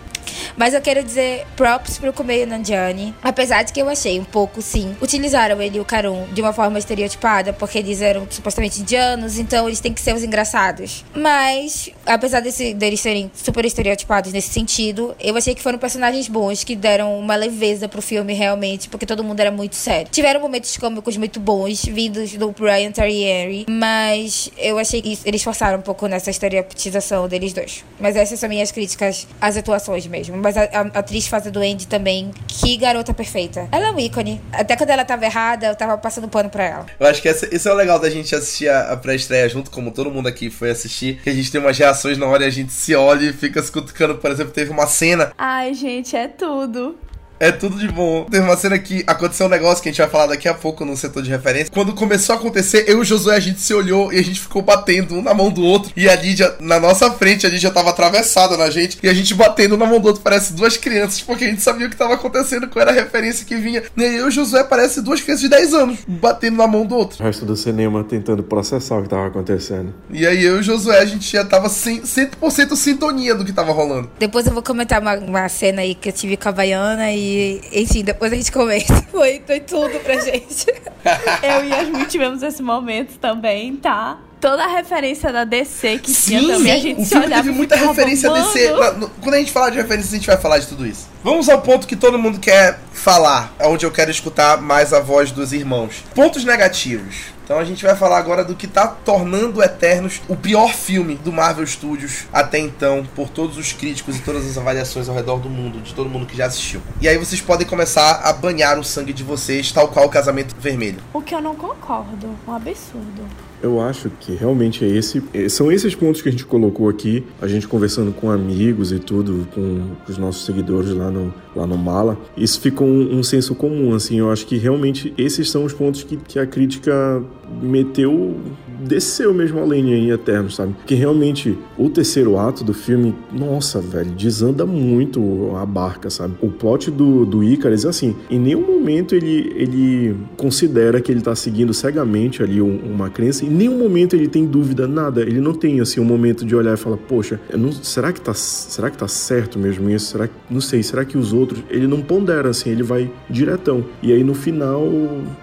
[0.57, 3.14] Mas eu quero dizer props pro Kumeio Nanjiani.
[3.22, 4.96] Apesar de que eu achei um pouco, sim.
[5.00, 9.66] Utilizaram ele e o Karun de uma forma estereotipada, porque eles eram supostamente indianos, então
[9.66, 11.05] eles têm que ser os engraçados.
[11.14, 16.62] Mas, apesar desse, deles serem super estereotipados nesse sentido, eu achei que foram personagens bons,
[16.62, 20.09] que deram uma leveza pro filme realmente, porque todo mundo era muito sério.
[20.11, 25.79] Tiveram momentos cômicos muito bons, vindos do Brian Tyree, mas eu achei que eles forçaram
[25.79, 27.85] um pouco nessa estereotipização deles dois.
[27.99, 30.37] Mas essas são minhas críticas às atuações mesmo.
[30.37, 33.69] Mas a, a atriz fazendo Andy também, que garota perfeita.
[33.73, 34.40] Ela é um ícone.
[34.53, 36.87] Até quando ela tava errada, eu tava passando pano pra ela.
[36.98, 39.70] Eu acho que essa, isso é o legal da gente assistir a, a pré-estreia junto,
[39.70, 42.46] como todo mundo aqui foi assistir, que a gente tem umas reações na hora e
[42.46, 44.16] a gente se olha e fica se cutucando.
[44.16, 46.98] Por exemplo, teve uma cena Ai, gente, é tudo.
[47.38, 48.25] É tudo de bom.
[48.25, 50.85] Teve uma cena que aconteceu um negócio que a gente vai falar daqui a pouco
[50.85, 51.70] no setor de referência.
[51.72, 54.40] Quando começou a acontecer, eu e o Josué, a gente se olhou e a gente
[54.40, 55.92] ficou batendo um na mão do outro.
[55.96, 58.99] E a Lídia, na nossa frente, a Lídia tava atravessada na gente.
[59.03, 61.87] E a gente batendo na mão do outro, parece duas crianças, porque a gente sabia
[61.87, 63.83] o que tava acontecendo, qual era a referência que vinha.
[63.96, 66.87] E aí eu e o Josué parece duas crianças de 10 anos, batendo na mão
[66.87, 67.22] do outro.
[67.22, 69.94] O resto do cinema tentando processar o que tava acontecendo.
[70.11, 72.03] E aí eu e o Josué, a gente já tava 100%,
[72.40, 74.11] 100% sintonia do que tava rolando.
[74.18, 77.26] Depois eu vou comentar uma, uma cena aí que eu tive com a Baiana e,
[77.73, 78.95] enfim, depois a gente comenta.
[79.11, 80.67] Foi, foi tudo pra gente.
[81.43, 84.19] Eu e Yasmin tivemos esse momento também, tá?
[84.41, 87.43] Toda a referência da DC que tinha Sim, também, a gente o se filme olhava
[87.43, 88.71] teve muita referência a DC.
[88.73, 88.79] "Mano".
[88.81, 91.09] Na- no- quando a gente falar de referência, a gente vai falar de tudo isso.
[91.25, 95.33] Vamos ao ponto que todo mundo quer falar, onde eu quero escutar mais a voz
[95.33, 96.05] dos irmãos.
[96.15, 97.35] Pontos negativos.
[97.46, 101.32] Então a gente vai falar agora do que tá tornando Eternos o pior filme do
[101.32, 105.48] Marvel Studios até então, por todos os críticos e todas as avaliações ao redor do
[105.48, 106.82] mundo, de todo mundo que já assistiu.
[107.00, 110.56] E aí vocês podem começar a banhar o sangue de vocês, tal qual o casamento
[110.59, 110.98] vermelho.
[111.14, 112.37] O que eu não concordo.
[112.48, 113.24] Um absurdo.
[113.62, 117.25] Eu acho que realmente é esse, é- são esses pontos que a gente colocou aqui,
[117.40, 121.77] a gente conversando com amigos e tudo, com os nossos seguidores lá no, lá no
[121.79, 122.19] Mala.
[122.37, 124.19] Isso ficou um, um senso comum, assim.
[124.19, 127.23] Eu acho que realmente esses são os pontos que, que a crítica
[127.62, 128.37] meteu,
[128.81, 130.75] desceu mesmo a lenha em Eterno, sabe?
[130.87, 136.35] Que realmente o terceiro ato do filme, nossa, velho, desanda muito a barca, sabe?
[136.41, 141.35] O plot do, do Icarus, assim, em nenhum momento ele, ele considera que ele tá
[141.35, 145.23] seguindo cegamente ali um- uma crença, em nenhum momento ele tem dúvida, nada.
[145.23, 148.35] Ele não tem, assim, um momento de olhar e falar, poxa, não, será, que tá,
[148.35, 150.07] será que tá certo mesmo isso?
[150.12, 151.62] Será que, não sei, será que os outros...
[151.71, 153.85] Ele não pondera, assim, ele vai diretão.
[154.03, 154.83] E aí, no final,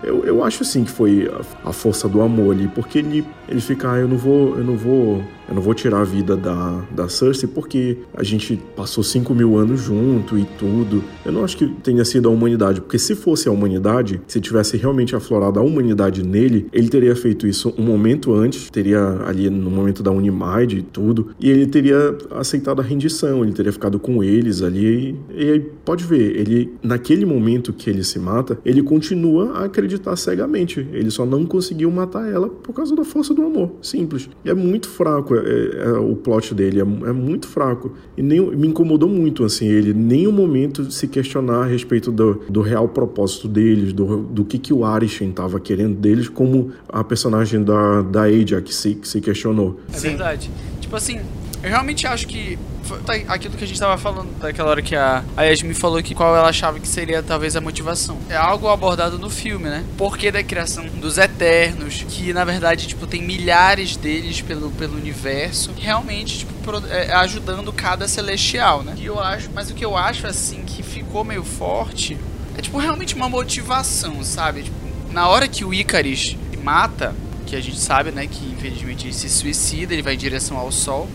[0.03, 1.29] eu, eu acho, assim, que foi
[1.63, 3.42] a, a força do amor ali, porque ele, equipe.
[3.53, 5.23] Ele fica, ah, eu não vou, eu não vou...
[5.47, 9.57] Eu não vou tirar a vida da, da Cersei porque a gente passou 5 mil
[9.57, 11.03] anos junto e tudo.
[11.25, 14.77] Eu não acho que tenha sido a humanidade, porque se fosse a humanidade, se tivesse
[14.77, 19.69] realmente aflorado a humanidade nele, ele teria feito isso um momento antes, teria ali no
[19.69, 24.23] momento da Unimide e tudo, e ele teria aceitado a rendição, ele teria ficado com
[24.23, 25.19] eles ali.
[25.35, 30.15] E, aí pode ver, ele naquele momento que ele se mata, ele continua a acreditar
[30.15, 30.79] cegamente.
[30.93, 34.29] Ele só não conseguiu matar ela por causa da força do amor, simples.
[34.43, 37.93] E é muito fraco é, é, o plot dele, é, é muito fraco.
[38.17, 42.41] E nem, me incomodou muito, assim, ele em nenhum momento se questionar a respeito do,
[42.49, 47.03] do real propósito deles, do, do que, que o Arishem estava querendo deles, como a
[47.03, 49.79] personagem da, da Aja que se, que se questionou.
[49.91, 50.09] É Sim.
[50.09, 50.49] verdade.
[50.79, 51.19] Tipo assim,
[51.63, 52.59] eu realmente acho que.
[53.05, 56.13] tá, aquilo que a gente tava falando daquela hora que a, a Yasmin falou que
[56.13, 58.17] qual ela achava que seria talvez a motivação.
[58.29, 59.83] É algo abordado no filme, né?
[59.97, 65.71] Porquê da criação dos Eternos, que na verdade, tipo, tem milhares deles pelo, pelo universo,
[65.79, 68.93] realmente, tipo, pro- é, ajudando cada celestial, né?
[68.97, 72.17] E eu acho, mas o que eu acho, assim, que ficou meio forte
[72.57, 74.63] é, tipo, realmente uma motivação, sabe?
[74.63, 74.75] Tipo,
[75.11, 77.15] na hora que o Icaris mata,
[77.53, 80.71] que a gente sabe, né, que infelizmente ele se suicida, ele vai em direção ao
[80.71, 81.07] sol,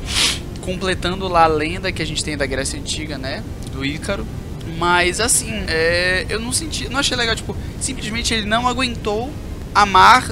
[0.60, 4.24] completando lá a lenda que a gente tem da Grécia Antiga, né, do Ícaro.
[4.78, 9.32] Mas assim, é, eu não senti, não achei legal, tipo, simplesmente ele não aguentou
[9.74, 10.28] amar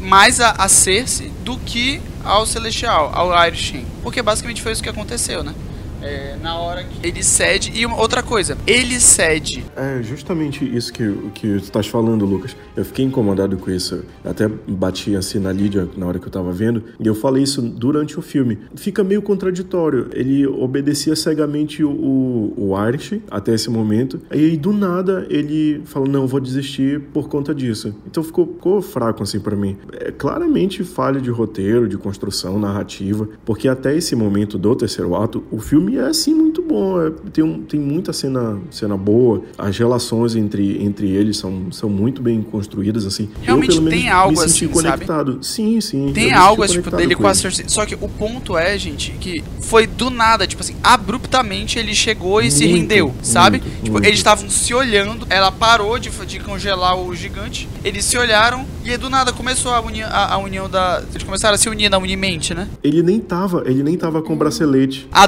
[0.00, 3.84] mais a, a Cersei do que ao Celestial, ao Irishin.
[4.02, 5.54] Porque basicamente foi isso que aconteceu, né?
[6.02, 7.72] É, na hora que ele cede.
[7.74, 9.64] E uma, outra coisa, ele cede.
[9.76, 12.56] É justamente isso que, que tu estás falando, Lucas.
[12.76, 14.04] Eu fiquei incomodado com isso.
[14.24, 16.84] Até bati assim na Lídia na hora que eu tava vendo.
[17.00, 18.58] E eu falei isso durante o filme.
[18.74, 20.08] Fica meio contraditório.
[20.12, 24.20] Ele obedecia cegamente o, o, o Irish até esse momento.
[24.32, 27.94] E aí, do nada, ele falou: Não, vou desistir por conta disso.
[28.06, 29.76] Então ficou, ficou fraco assim para mim.
[29.92, 33.28] É claramente falha de roteiro, de construção, narrativa.
[33.44, 37.00] Porque até esse momento do terceiro ato, o filme é assim muito bom.
[37.00, 39.42] É, tem, tem muita cena, cena boa.
[39.58, 43.28] As relações entre, entre eles são, são muito bem construídas, assim.
[43.42, 45.32] Realmente eu, pelo tem algo me senti assim, conectado.
[45.32, 45.46] Sabe?
[45.46, 46.12] Sim, sim.
[46.12, 47.66] Tem algo tipo, dele com, com a Cersei.
[47.68, 52.40] Só que o ponto é, gente, que foi do nada, tipo assim, abruptamente ele chegou
[52.40, 53.58] e muito, se rendeu, sabe?
[53.58, 54.06] Muito, tipo, muito.
[54.06, 58.96] eles estavam se olhando, ela parou de, de congelar o gigante, eles se olharam e
[58.96, 61.02] do nada começou a, uni, a, a união da.
[61.10, 62.68] Eles começaram a se unir na Unimente, né?
[62.82, 65.08] Ele nem tava, ele nem tava com o bracelete.
[65.10, 65.26] A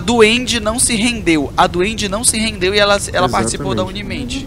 [0.49, 1.53] Duende não se rendeu.
[1.55, 4.47] A Duende não se rendeu e ela, ela participou da Unimente.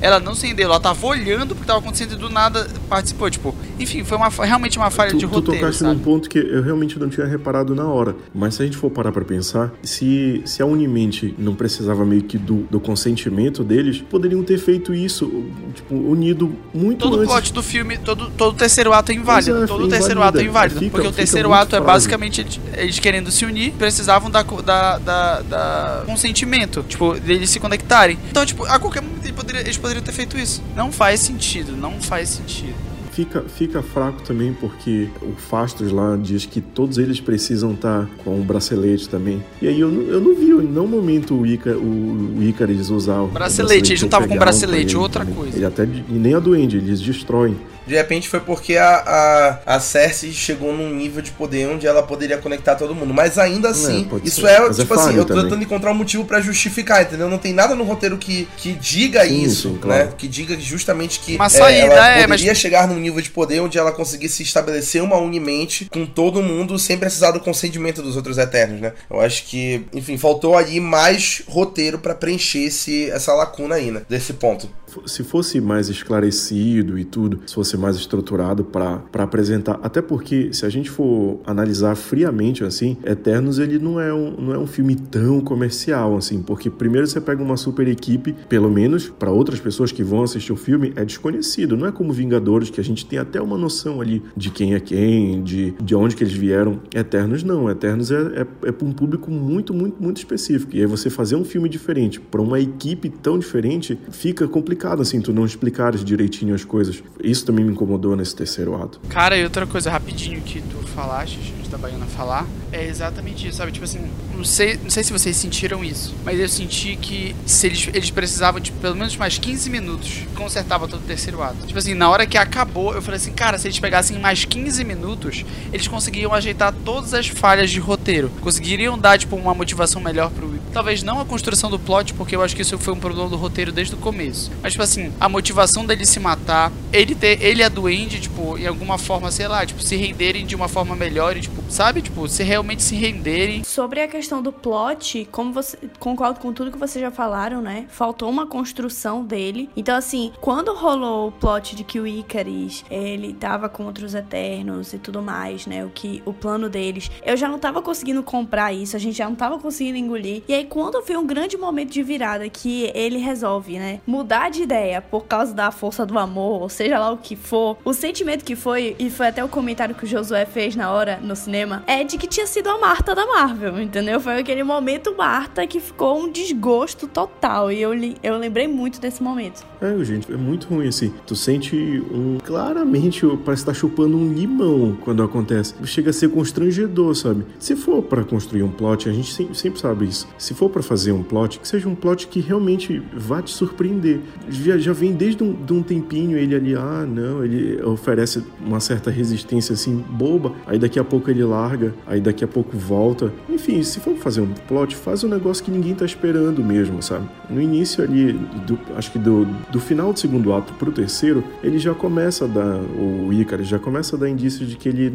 [0.00, 3.30] Ela não se rendeu, ela tava olhando porque tava acontecendo e do nada participou.
[3.30, 5.52] Tipo, enfim, foi uma, realmente uma falha tu, de roteiro.
[5.52, 5.94] Tu tocaste sabe?
[5.94, 8.14] num ponto que eu realmente não tinha reparado na hora.
[8.34, 12.22] Mas se a gente for parar pra pensar, se, se a Unimente não precisava meio
[12.22, 15.26] que do, do consentimento deles, poderiam ter feito isso,
[15.74, 17.28] tipo, unido muito todo antes.
[17.28, 19.64] Todo plot do filme, todo, todo terceiro ato é inválido.
[19.64, 20.80] É, todo terceiro ato é inválido.
[20.80, 24.98] Fica, porque o terceiro ato é basicamente eles, eles, querendo se unir, precisavam da, da,
[24.98, 28.18] da, da consentimento, tipo, deles se conectarem.
[28.30, 30.62] Então, tipo, a qualquer momento eles poderiam, poderiam ter feito isso.
[30.76, 32.74] Não faz sentido, não faz sentido.
[33.12, 38.40] Fica, fica fraco também porque o Fastos lá diz que todos eles precisam estar com
[38.40, 39.42] o bracelete também.
[39.60, 43.26] E aí eu, eu não vi em nenhum momento o, Ica, o, o usar o
[43.26, 43.32] bracelete.
[43.32, 45.56] bracelete eles não estavam com bracelete, um outra coisa.
[45.56, 47.56] Ele até, e nem a Duende, eles destroem.
[47.90, 52.04] De repente foi porque a, a, a Cersei chegou num nível de poder onde ela
[52.04, 53.12] poderia conectar todo mundo.
[53.12, 54.46] Mas ainda assim, É, isso ser.
[54.46, 55.42] é, Mas é tipo assim, falho eu tô também.
[55.44, 57.28] tentando encontrar um motivo pra justificar, entendeu?
[57.28, 60.04] Não tem nada no roteiro que, que diga Sim, isso, sim, claro.
[60.06, 60.12] né?
[60.16, 63.30] Que diga justamente que Uma é, saída, ela é, poderia mas- chegar num nível de
[63.30, 68.14] poder onde ela conseguisse estabelecer uma unimente com todo mundo sem precisar do consentimento dos
[68.14, 68.92] outros Eternos, né?
[69.10, 74.02] Eu acho que, enfim, faltou ali mais roteiro pra preencher esse, essa lacuna aí, né?
[74.08, 74.70] Desse ponto.
[75.06, 80.66] Se fosse mais esclarecido e tudo, se fosse mais estruturado para apresentar, até porque se
[80.66, 84.96] a gente for analisar friamente assim, Eternos ele não é um, não é um filme
[84.96, 89.92] tão comercial assim, porque primeiro você pega uma super equipe, pelo menos para outras pessoas
[89.92, 93.18] que vão assistir o filme, é desconhecido, não é como Vingadores que a gente tem
[93.18, 96.80] até uma noção ali de quem é quem, de, de onde que eles vieram.
[96.94, 100.76] Eternos não, Eternos é, é, é para um público muito, muito, muito específico.
[100.76, 105.20] E aí você fazer um filme diferente para uma equipe tão diferente fica complicado assim,
[105.20, 107.02] tu não explicares direitinho as coisas.
[107.22, 109.00] Isso também me incomodou nesse terceiro ato.
[109.08, 111.38] Cara, e outra coisa rapidinho que tu falaste,
[111.70, 113.72] da Baiana falar, é exatamente isso, sabe?
[113.72, 117.66] Tipo assim, não sei, não sei se vocês sentiram isso, mas eu senti que se
[117.66, 121.66] eles, eles precisavam de pelo menos mais 15 minutos, consertava todo o terceiro ato.
[121.66, 124.84] Tipo assim, na hora que acabou, eu falei assim, cara, se eles pegassem mais 15
[124.84, 128.30] minutos, eles conseguiriam ajeitar todas as falhas de roteiro.
[128.40, 130.58] Conseguiriam dar, tipo, uma motivação melhor pro.
[130.72, 133.36] Talvez não a construção do plot, porque eu acho que isso foi um problema do
[133.36, 134.50] roteiro desde o começo.
[134.62, 137.42] Mas, tipo assim, a motivação dele se matar, ele ter.
[137.42, 140.96] Ele é doente, tipo, em alguma forma, sei lá, tipo, se renderem de uma forma
[140.96, 142.02] melhor e, tipo, sabe?
[142.02, 143.64] Tipo, se realmente se renderem.
[143.64, 147.86] Sobre a questão do plot, como você concordo com tudo que vocês já falaram, né?
[147.88, 149.70] Faltou uma construção dele.
[149.76, 154.92] Então, assim, quando rolou o plot de que o Icaris ele tava contra os Eternos
[154.92, 155.84] e tudo mais, né?
[155.84, 159.28] O que o plano deles, eu já não tava conseguindo comprar isso, a gente já
[159.28, 160.42] não tava conseguindo engolir.
[160.48, 164.00] E aí, quando foi um grande momento de virada que ele resolve, né?
[164.06, 167.78] Mudar de ideia por causa da força do amor, ou seja lá o que for,
[167.84, 171.18] o sentimento que foi, e foi até o comentário que o Josué fez na hora
[171.22, 174.20] no cinema, é de que tinha sido a Marta da Marvel, entendeu?
[174.20, 177.70] Foi aquele momento Marta que ficou um desgosto total.
[177.72, 179.64] E eu, li- eu lembrei muito desse momento.
[179.80, 181.12] É, gente, é muito ruim assim.
[181.26, 181.76] Tu sente
[182.12, 182.38] um.
[182.44, 185.74] Claramente, parece estar chupando um limão quando acontece.
[185.84, 187.44] Chega a ser constrangedor, sabe?
[187.58, 190.28] Se for pra construir um plot, a gente sempre, sabe isso.
[190.38, 194.20] Se for pra fazer um plot, que seja um plot que realmente vá te surpreender.
[194.48, 198.80] Já, já vem desde um, de um tempinho ele ali, ah, não, ele oferece uma
[198.80, 200.52] certa resistência assim, boba.
[200.66, 203.32] Aí daqui a pouco ele larga, aí daqui a pouco volta.
[203.48, 207.26] Enfim, se for fazer um plot, faz um negócio que ninguém tá esperando mesmo, sabe?
[207.48, 208.32] No início ali,
[208.66, 212.48] do- acho que do, do final do segundo ato pro terceiro, ele já começa a
[212.48, 215.06] dar, o Icarus já começa a dar indícios de que ele,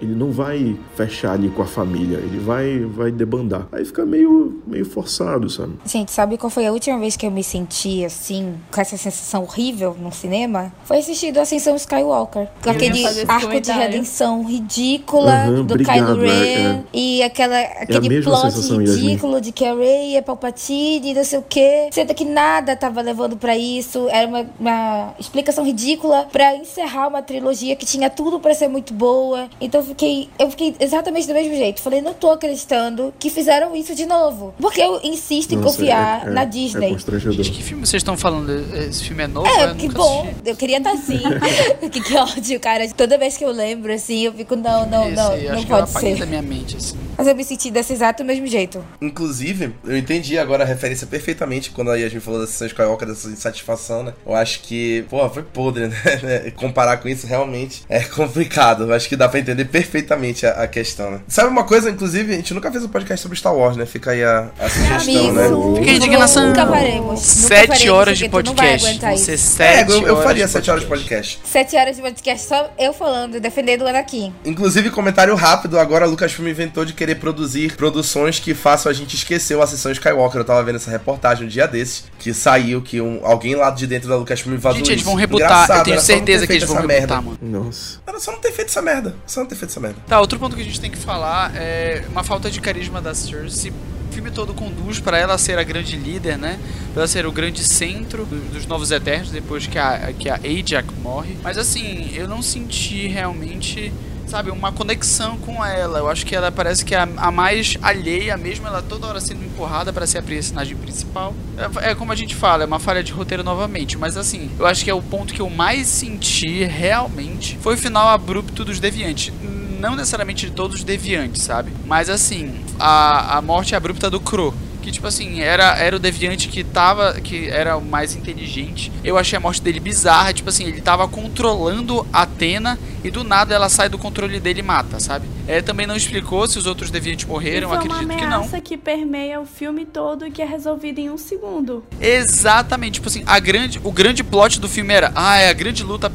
[0.00, 3.66] ele não vai fechar ali com a família, ele vai, vai debandar.
[3.72, 5.72] Aí fica meio, meio forçado, sabe?
[5.86, 9.42] Gente, sabe qual foi a última vez que eu me senti assim, com essa sensação
[9.42, 10.72] horrível no cinema?
[10.84, 12.48] Foi assistindo Ascensão Skywalker.
[12.62, 13.82] Com aquele arco de comentário.
[13.82, 16.30] redenção ridícula Do obrigado, Kylo Ren.
[16.30, 16.80] é, é.
[16.92, 19.06] E aquela, aquele mesma plot sensação, Yasmin.
[19.06, 21.88] ridículo de que a Rey é Palpatine, não sei o quê.
[21.92, 24.08] Sendo que nada tava levando pra isso.
[24.10, 28.92] Era uma, uma explicação ridícula pra encerrar uma trilogia que tinha tudo pra ser muito
[28.94, 29.48] boa.
[29.60, 31.80] Então eu fiquei, eu fiquei exatamente do mesmo jeito.
[31.80, 34.54] Falei, não tô acreditando que fizeram isso de novo.
[34.60, 36.96] Porque eu insisto em Nossa, confiar é- é- na É Disney.
[36.98, 38.50] Gente, que filme vocês estão falando?
[38.76, 39.46] Esse filme é novo?
[39.46, 40.22] É, Eu que bom.
[40.22, 40.36] assisti.
[40.48, 41.20] Eu queria estar assim.
[41.90, 42.88] que, que ódio, cara.
[42.96, 45.66] Toda vez que eu lembro, assim, eu fico, não, não, Esse não, aí, não acho
[45.66, 46.20] que eu pode apaguei ser.
[46.20, 46.96] da minha mente, assim.
[47.16, 48.84] Mas eu me senti desse exato mesmo jeito.
[49.00, 53.08] Inclusive, eu entendi agora a referência perfeitamente quando aí a gente falou da sessão Skywalker,
[53.08, 54.14] dessa insatisfação, né?
[54.26, 55.88] Eu acho que, pô, foi podre,
[56.22, 56.52] né?
[56.56, 58.84] Comparar com isso realmente é complicado.
[58.84, 61.20] Eu acho que dá pra entender perfeitamente a, a questão, né?
[61.28, 63.84] Sabe uma coisa, inclusive, a gente nunca fez um podcast sobre Star Wars, né?
[63.86, 65.80] Fica aí a, a sugestão, Amigo, né?
[65.80, 66.46] Fica a indignação.
[66.46, 67.36] Nunca faremos.
[67.42, 68.98] Nunca Sete horas de podcast.
[68.98, 71.40] Vão É, sete eu, faria de 7 horas de podcast.
[71.44, 74.34] Sete horas de podcast só eu falando, defendendo o Anakin.
[74.44, 79.14] Inclusive, comentário rápido, agora a Lucasfilm inventou de querer produzir produções que façam a gente
[79.16, 80.40] esquecer a sessão Skywalker.
[80.40, 83.86] Eu tava vendo essa reportagem um dia desses, que saiu, que um, alguém lá de
[83.86, 85.48] dentro da Lucasfilm vazou Gente, eles vão rebutar.
[85.64, 87.20] Engraçado, Eu tenho certeza que eles vão rebutar, merda.
[87.20, 87.38] mano.
[87.40, 87.98] Nossa.
[88.06, 89.14] Era só não ter feito essa merda.
[89.26, 89.96] Só não ter feito essa merda.
[90.06, 93.14] Tá, outro ponto que a gente tem que falar é uma falta de carisma da
[93.14, 93.70] Cersei.
[93.70, 96.58] O filme todo conduz pra ela ser a grande líder, né?
[96.92, 100.34] Pra ela ser o grande centro do- dos Novos Eternos depois que a, que a
[100.34, 101.36] Ajax morre.
[101.44, 103.92] Mas assim, eu não senti realmente,
[104.30, 105.98] sabe, uma conexão com ela.
[105.98, 109.44] Eu acho que ela parece que é a, mais alheia mesmo, ela toda hora sendo
[109.44, 111.34] empurrada pra ser a personagem principal.
[111.82, 113.98] É, é como a gente fala, é uma falha de roteiro novamente.
[113.98, 117.78] Mas assim, eu acho que é o ponto que eu mais senti realmente foi o
[117.78, 119.32] final abrupto dos Deviantes
[119.80, 121.72] não necessariamente de todos os deviantes, sabe?
[121.86, 124.54] Mas assim, a, a morte abrupta do Crow.
[124.80, 127.14] Que tipo assim, era, era o deviante que tava.
[127.20, 128.90] que era o mais inteligente.
[129.04, 130.32] Eu achei a morte dele bizarra.
[130.32, 134.60] Tipo assim, ele tava controlando a Atena e do nada ela sai do controle dele
[134.60, 135.26] e mata, sabe?
[135.48, 138.36] Ele também não explicou se os outros deviantes morreram, é uma acredito que não.
[138.36, 141.84] ameaça que permeia o filme todo e que é resolvida em um segundo.
[142.00, 145.82] Exatamente, tipo assim, a grande, o grande plot do filme era, ah, é a grande
[145.82, 146.10] luta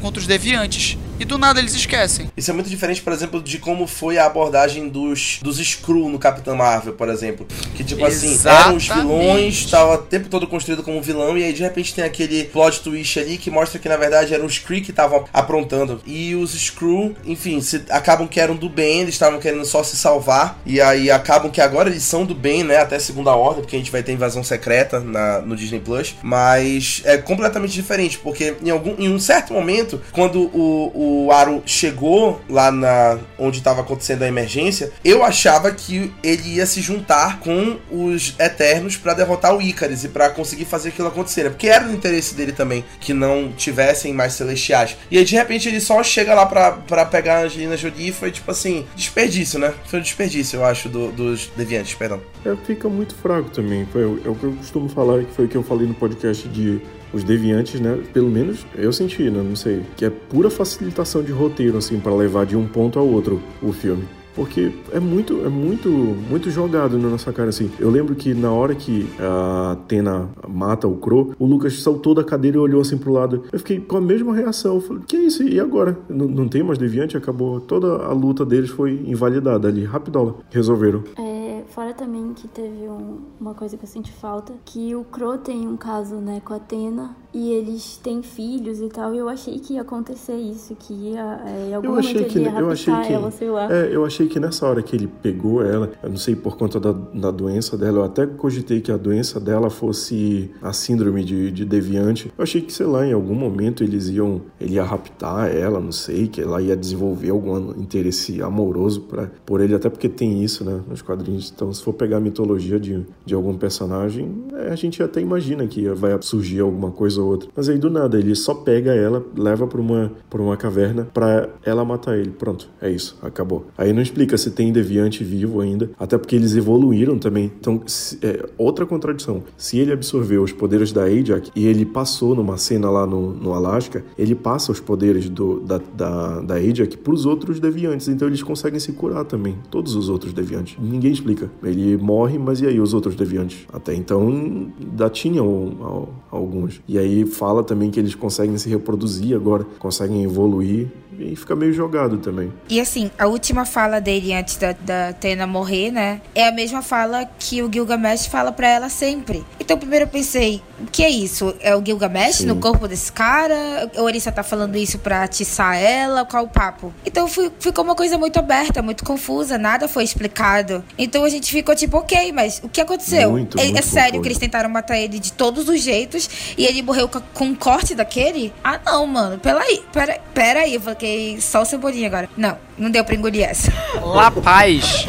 [0.00, 0.96] contra os deviantes.
[1.18, 2.30] E do nada eles esquecem.
[2.36, 6.18] Isso é muito diferente, por exemplo, de como foi a abordagem dos, dos Skrull no
[6.18, 7.46] Capitão Marvel, por exemplo.
[7.74, 9.08] Que, tipo assim, eram os Exatamente.
[9.08, 12.80] vilões, tava o tempo todo construído como vilão, e aí de repente tem aquele plot
[12.82, 16.00] twist ali que mostra que na verdade eram os Kree que estavam aprontando.
[16.06, 19.96] E os Skrull, enfim, se, acabam que eram do bem, eles estavam querendo só se
[19.96, 22.76] salvar, e aí acabam que agora eles são do bem, né?
[22.76, 26.14] Até segunda ordem, porque a gente vai ter invasão secreta na, no Disney Plus.
[26.22, 31.62] Mas é completamente diferente, porque em, algum, em um certo momento, quando o, o Aro
[31.66, 37.40] chegou lá na onde estava acontecendo a emergência, eu achava que ele ia se juntar
[37.40, 41.50] com os Eternos pra derrotar o Icarus e pra conseguir fazer aquilo acontecer, né?
[41.50, 44.96] Porque era do interesse dele também que não tivessem mais celestiais.
[45.10, 48.30] E aí de repente ele só chega lá pra pegar a Angelina Jolie e foi
[48.30, 49.72] tipo assim, desperdício, né?
[49.86, 52.20] Foi um desperdício, eu acho, do- dos deviantes, perdão.
[52.44, 53.86] É, fica muito fraco também.
[53.92, 56.48] Foi, é o que eu costumo falar, que foi o que eu falei no podcast
[56.48, 56.80] de
[57.12, 57.98] os deviantes, né?
[58.12, 59.42] Pelo menos eu senti, né?
[59.42, 59.82] Não sei.
[59.96, 63.72] Que é pura facilitação de roteiro, assim, para levar de um ponto ao outro o
[63.72, 64.04] filme.
[64.38, 67.68] Porque é muito, é muito, muito jogado na nossa cara, assim.
[67.76, 72.22] Eu lembro que na hora que a Atena mata o Crow, o Lucas saltou da
[72.22, 73.42] cadeira e olhou assim pro lado.
[73.50, 74.76] Eu fiquei com a mesma reação.
[74.76, 75.42] Eu falei, que isso?
[75.42, 75.98] E agora?
[76.08, 77.16] Não, não tem mais deviante?
[77.16, 77.60] Acabou.
[77.60, 79.82] Toda a luta deles foi invalidada ali.
[79.82, 80.36] Rapidola.
[80.50, 81.02] Resolveram.
[81.18, 81.37] É,
[81.68, 85.66] fora também que teve um- uma coisa que eu senti falta, que o Crow tem
[85.68, 89.60] um caso, né, com a Atena, e eles têm filhos e tal, e eu achei
[89.60, 93.12] que ia acontecer isso, que ia, é, algum Eu achei que, ia eu achei que,
[93.12, 93.72] ela, sei lá.
[93.72, 96.80] é, eu achei que nessa hora que ele pegou ela, eu não sei por conta
[96.80, 101.52] da, da doença dela, eu até cogitei que a doença dela fosse a síndrome de,
[101.52, 102.32] de deviante.
[102.36, 105.92] Eu achei que, sei lá, em algum momento eles iam, ele ia raptar ela, não
[105.92, 110.64] sei, que ela ia desenvolver algum interesse amoroso pra, por ele, até porque tem isso,
[110.64, 111.52] né, nos quadrinhos.
[111.54, 115.64] Então, se for pegar a mitologia de, de algum personagem, é, a gente até imagina
[115.68, 117.48] que vai surgir alguma coisa ou outra.
[117.56, 121.48] Mas aí do nada, ele só pega ela, leva pra uma, pra uma caverna pra
[121.64, 122.30] ela matar ele.
[122.30, 123.66] Pronto, é isso, acabou.
[123.76, 127.50] Aí não explica se tem deviante vivo ainda, até porque eles evoluíram também.
[127.58, 129.42] Então, se- é, outra contradição.
[129.56, 133.54] Se ele absorveu os poderes da Ajax e ele passou numa cena lá no, no
[133.54, 138.08] Alasca, ele passa os poderes do, da, da, da Ajax pros outros deviantes.
[138.08, 139.56] Então eles conseguem se curar também.
[139.70, 140.76] Todos os outros deviantes.
[140.80, 141.50] Ninguém explica.
[141.62, 143.64] Ele ele morre, mas e aí os outros deviantes?
[143.72, 146.80] Até então ainda tinham alguns.
[146.88, 150.88] E aí fala também que eles conseguem se reproduzir agora, conseguem evoluir
[151.18, 152.52] e fica meio jogado também.
[152.68, 156.20] E assim, a última fala dele antes da, da Tena morrer, né?
[156.34, 159.44] É a mesma fala que o Gilgamesh fala para ela sempre.
[159.58, 161.54] Então primeiro eu pensei, o que é isso?
[161.60, 162.46] É o Gilgamesh Sim.
[162.46, 163.90] no corpo desse cara?
[163.96, 166.24] Ou ele só tá falando isso pra atiçar ela?
[166.24, 166.92] Qual o papo?
[167.04, 170.84] Então fui, ficou uma coisa muito aberta, muito confusa, nada foi explicado.
[170.96, 173.30] Então a gente ficou tipo, ok, mas o que aconteceu?
[173.30, 176.64] Muito, é, muito é sério que eles tentaram matar ele de todos os jeitos e
[176.64, 178.52] ele morreu com um corte daquele?
[178.62, 182.28] Ah não, mano, peraí, pera, pera aí, eu fiquei só o cebolinha agora.
[182.36, 183.72] Não, não deu pra engolir essa.
[184.04, 185.06] La Paz.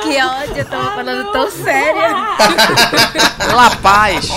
[0.00, 2.08] que ódio, eu tava falando tão séria.
[3.54, 4.28] La Paz.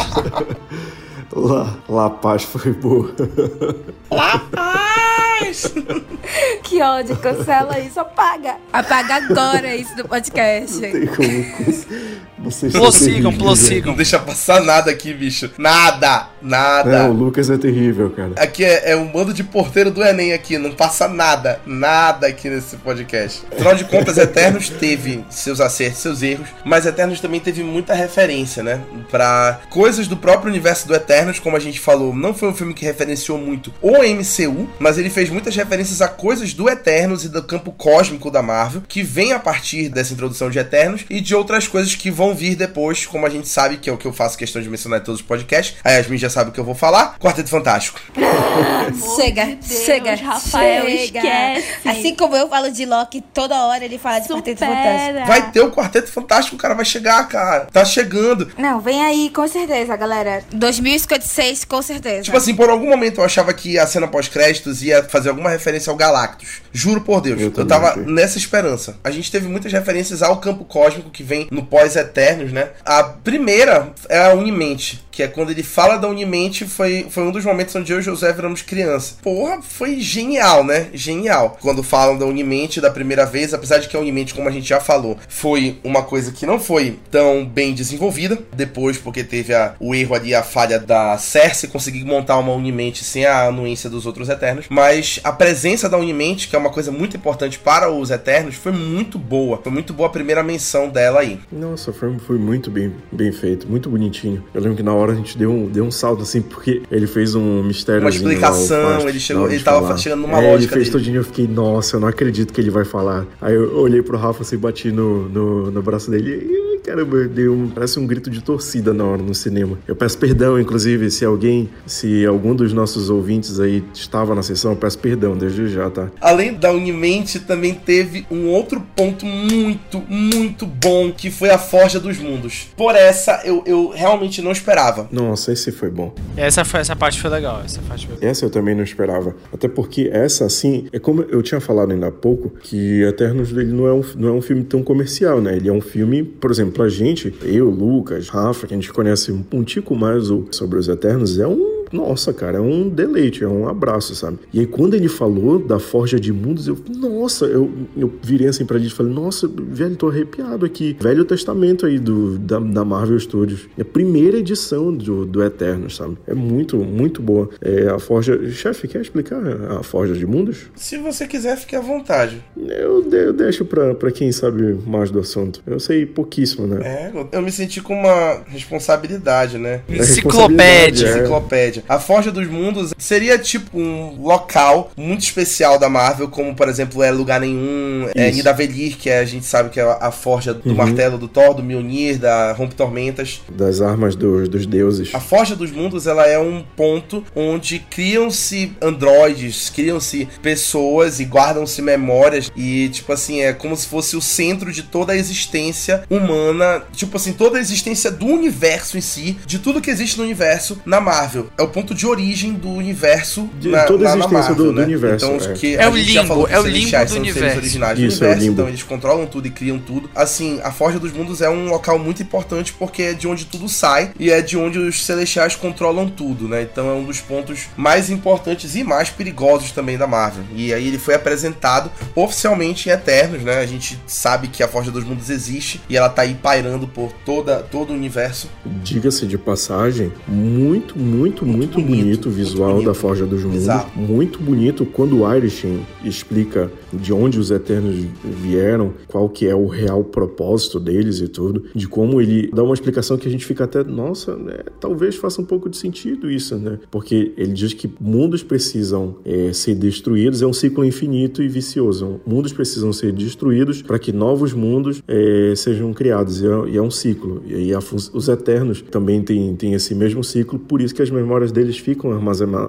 [1.34, 3.14] La, La Paz foi boa.
[4.12, 5.74] La Paz!
[6.64, 8.56] que ódio, cancela isso, apaga.
[8.72, 10.82] Apaga agora isso do podcast.
[10.82, 12.26] Não tem como.
[12.45, 13.88] Vocês prossigam, prossigam.
[13.88, 15.49] Não deixa passar nada aqui, bicho.
[15.58, 17.03] Nada, nada.
[17.03, 18.34] Não, o Lucas é terrível, cara.
[18.38, 20.58] Aqui é, é um bando de porteiro do Enem aqui.
[20.58, 23.43] Não passa nada, nada aqui nesse podcast.
[23.51, 28.62] Afinal de contas, Eternos teve seus acertos, seus erros, mas Eternos também teve muita referência,
[28.62, 28.82] né?
[29.10, 32.74] Pra coisas do próprio universo do Eternos, como a gente falou, não foi um filme
[32.74, 37.30] que referenciou muito o MCU, mas ele fez muitas referências a coisas do Eternos e
[37.30, 41.36] do campo cósmico da Marvel, que vem a partir dessa introdução de Eternos e de
[41.36, 44.14] outras coisas que vão vir depois, como a gente sabe, que é o que eu
[44.14, 45.78] faço questão de mencionar em todos os podcasts.
[45.84, 47.18] A Yasmin já sabe o que eu vou falar.
[47.20, 48.00] Quarteto Fantástico.
[49.16, 51.20] chega, Deus, chega, Rafael, chega.
[51.20, 51.88] esquece.
[51.88, 54.41] Assim como eu falo de Loki, toda hora ele fala de Supera.
[54.41, 55.28] Quarteto Fantástico.
[55.28, 57.68] Vai ter o Quarteto Fantástico, o cara vai chegar, cara.
[57.72, 58.52] Tá chegando.
[58.58, 60.43] Não, vem aí, com certeza, galera.
[60.52, 62.24] 2056, com certeza.
[62.24, 65.89] Tipo assim, por algum momento eu achava que a cena pós-créditos ia fazer alguma referência
[65.89, 66.61] ao Galactus.
[66.73, 67.39] Juro por Deus.
[67.39, 68.97] Eu, eu tava nessa esperança.
[69.03, 72.69] A gente teve muitas referências ao campo cósmico que vem no pós-eterno Eternos, né?
[72.86, 77.31] A primeira é a Unimente, que é quando ele fala da Unimente, foi, foi um
[77.31, 79.15] dos momentos onde eu e José viramos criança.
[79.21, 80.88] Porra, foi genial, né?
[80.93, 81.57] Genial.
[81.61, 84.67] Quando falam da Unimente da primeira vez, apesar de que a Unimente, como a gente
[84.67, 88.38] já falou, foi uma coisa que não foi tão bem desenvolvida.
[88.53, 93.03] Depois, porque teve a, o erro ali, a falha da Cersei conseguir montar uma Unimente
[93.03, 94.65] sem a anuência dos outros Eternos.
[94.69, 98.71] Mas a presença da Unimente, que é uma coisa muito importante para os Eternos, foi
[98.71, 99.59] muito boa.
[99.61, 101.39] Foi muito boa a primeira menção dela aí.
[101.51, 104.43] Nossa, foi foi muito bem, bem feito, muito bonitinho.
[104.53, 107.07] Eu lembro que na hora a gente deu um, deu um salto assim, porque ele
[107.07, 108.01] fez um mistério.
[108.01, 109.97] Uma explicação, lá, ele chegou, ele tava falar.
[109.97, 110.76] chegando numa é, lógica.
[110.76, 110.91] Ele fez dele.
[110.91, 113.26] todinho, eu fiquei, nossa, eu não acredito que ele vai falar.
[113.41, 117.51] Aí eu olhei pro Rafa assim, bati no, no, no braço dele e Caramba, deu
[117.51, 119.79] um, parece um grito de torcida na hora no cinema.
[119.88, 124.71] Eu peço perdão, inclusive, se alguém, se algum dos nossos ouvintes aí estava na sessão,
[124.71, 126.11] eu peço perdão desde já, tá?
[126.21, 131.99] Além da Unimente, também teve um outro ponto muito, muito bom, que foi a Forja
[131.99, 132.67] dos Mundos.
[132.77, 135.09] Por essa, eu, eu realmente não esperava.
[135.11, 136.13] Nossa, esse foi bom.
[136.38, 138.17] Essa, foi, essa parte foi legal, essa parte foi...
[138.21, 139.36] Essa eu também não esperava.
[139.51, 143.73] Até porque essa, assim, é como eu tinha falado ainda há pouco, que Eternos dele
[143.73, 145.55] não é um, não é um filme tão comercial, né?
[145.55, 149.32] Ele é um filme, por exemplo, pra gente, eu, Lucas, Rafa, que a gente conhece
[149.32, 153.47] um, um tico mais sobre os Eternos, é um nossa, cara, é um deleite, é
[153.47, 154.39] um abraço, sabe?
[154.53, 158.65] E aí, quando ele falou da Forja de Mundos, eu, nossa, eu, eu virei assim
[158.65, 160.95] pra ele e falei, nossa, velho, tô arrepiado aqui.
[160.99, 163.67] Velho Testamento aí do, da, da Marvel Studios.
[163.77, 166.17] É a primeira edição do, do Eterno, sabe?
[166.27, 167.49] É muito, muito boa.
[167.61, 168.39] É a Forja.
[168.51, 170.69] Chefe, quer explicar a Forja de Mundos?
[170.75, 172.43] Se você quiser, fique à vontade.
[172.57, 175.61] Eu, eu deixo pra, pra quem sabe mais do assunto.
[175.65, 176.79] Eu sei pouquíssimo, né?
[176.83, 179.81] É, eu me senti com uma responsabilidade, né?
[179.89, 181.07] Enciclopédia.
[181.07, 181.17] É.
[181.19, 181.74] Enciclopédia.
[181.88, 187.03] A Forja dos Mundos seria tipo um local muito especial da Marvel, como por exemplo
[187.03, 188.38] é Lugar Nenhum, é Isso.
[188.38, 190.76] Nidavellir, que a gente sabe que é a forja do uhum.
[190.76, 193.41] martelo do Thor, do Mjolnir, da Rompe Tormentas.
[193.49, 195.13] Das armas do, dos deuses.
[195.13, 201.82] A Forja dos Mundos ela é um ponto onde criam-se androides, criam-se pessoas e guardam-se
[201.82, 206.84] memórias e tipo assim, é como se fosse o centro de toda a existência humana,
[206.93, 210.82] tipo assim, toda a existência do universo em si, de tudo que existe no universo
[210.86, 211.47] na Marvel.
[211.57, 214.74] É o ponto de origem do universo de na, toda a existência Marvel, do, do,
[214.74, 214.84] né?
[214.84, 215.26] universo.
[215.26, 215.53] Então, é.
[215.53, 217.57] que é o limbo, é o limbo do universo.
[217.57, 220.09] originais Isso, do universo, é então eles controlam tudo e criam tudo.
[220.16, 223.68] Assim, a Forja dos Mundos é um local muito importante porque é de onde tudo
[223.68, 226.61] sai e é de onde os celestiais controlam tudo, né?
[226.61, 230.43] Então é um dos pontos mais importantes e mais perigosos também da Marvel.
[230.55, 233.59] E aí ele foi apresentado oficialmente em Eternos, né?
[233.59, 237.11] A gente sabe que a Forja dos Mundos existe e ela tá aí pairando por
[237.26, 238.49] toda, todo o universo.
[238.66, 242.88] Diga-se de passagem, muito, muito, muito, bonito o visual bonito.
[242.88, 243.64] da Forja dos Mundos.
[243.64, 243.97] Exato.
[243.97, 249.68] Muito bonito quando o Irishin explica de onde os Eternos vieram, qual que é o
[249.68, 253.64] real propósito deles e tudo, de como ele dá uma explicação que a gente fica
[253.64, 256.80] até, nossa, né, talvez faça um pouco de sentido isso, né?
[256.89, 262.20] Porque ele diz que mundos precisam é, ser destruídos, é um ciclo infinito e vicioso.
[262.26, 266.82] Mundos precisam ser destruídos para que novos mundos é, sejam criados, e é, e é,
[266.82, 267.43] um ciclo.
[267.45, 271.45] E aí os Eternos também têm, têm esse mesmo ciclo, por isso que as memórias
[271.52, 272.12] deles ficam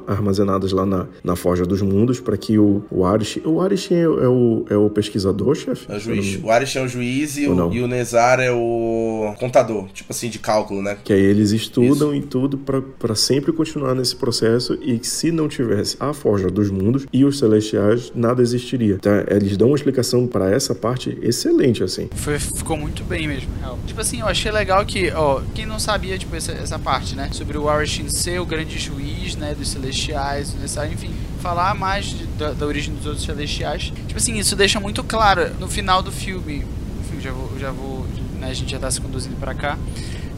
[0.06, 3.40] armazenadas lá na, na Forja dos Mundos, para que o, o Arish.
[3.44, 5.90] O Arish é, é, o, é o pesquisador, chefe?
[5.90, 6.40] É o juiz.
[6.42, 10.28] O Arish é o juiz e o, e o Nezar é o contador, tipo assim,
[10.28, 10.98] de cálculo, né?
[11.02, 12.24] Que aí eles estudam isso.
[12.24, 16.70] e tudo para sempre continuar nesse processo e que se não tivesse a Forja dos
[16.70, 18.98] Mundos e os Celestiais, nada existiria.
[18.98, 19.24] Tá?
[19.28, 22.08] Eles dão uma explicação para essa parte excelente, assim.
[22.14, 23.78] Foi, ficou muito bem mesmo, real.
[23.86, 27.28] Tipo assim, eu achei legal que, ó, quem não sabia, tipo, essa, essa parte, né?
[27.32, 29.54] Sobre o Arishin ser o grande juiz, né?
[29.54, 30.54] Dos Celestiais,
[30.92, 33.92] enfim, falar mais de, da, da, origem dos outros Celestiais.
[34.06, 36.64] Tipo assim, isso deixa muito claro no final do filme.
[37.00, 38.06] Enfim, já vou, já vou
[38.38, 39.78] né, a gente já tá se conduzindo para cá.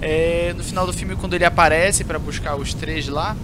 [0.00, 3.36] É, no final do filme, quando ele aparece para buscar os três lá,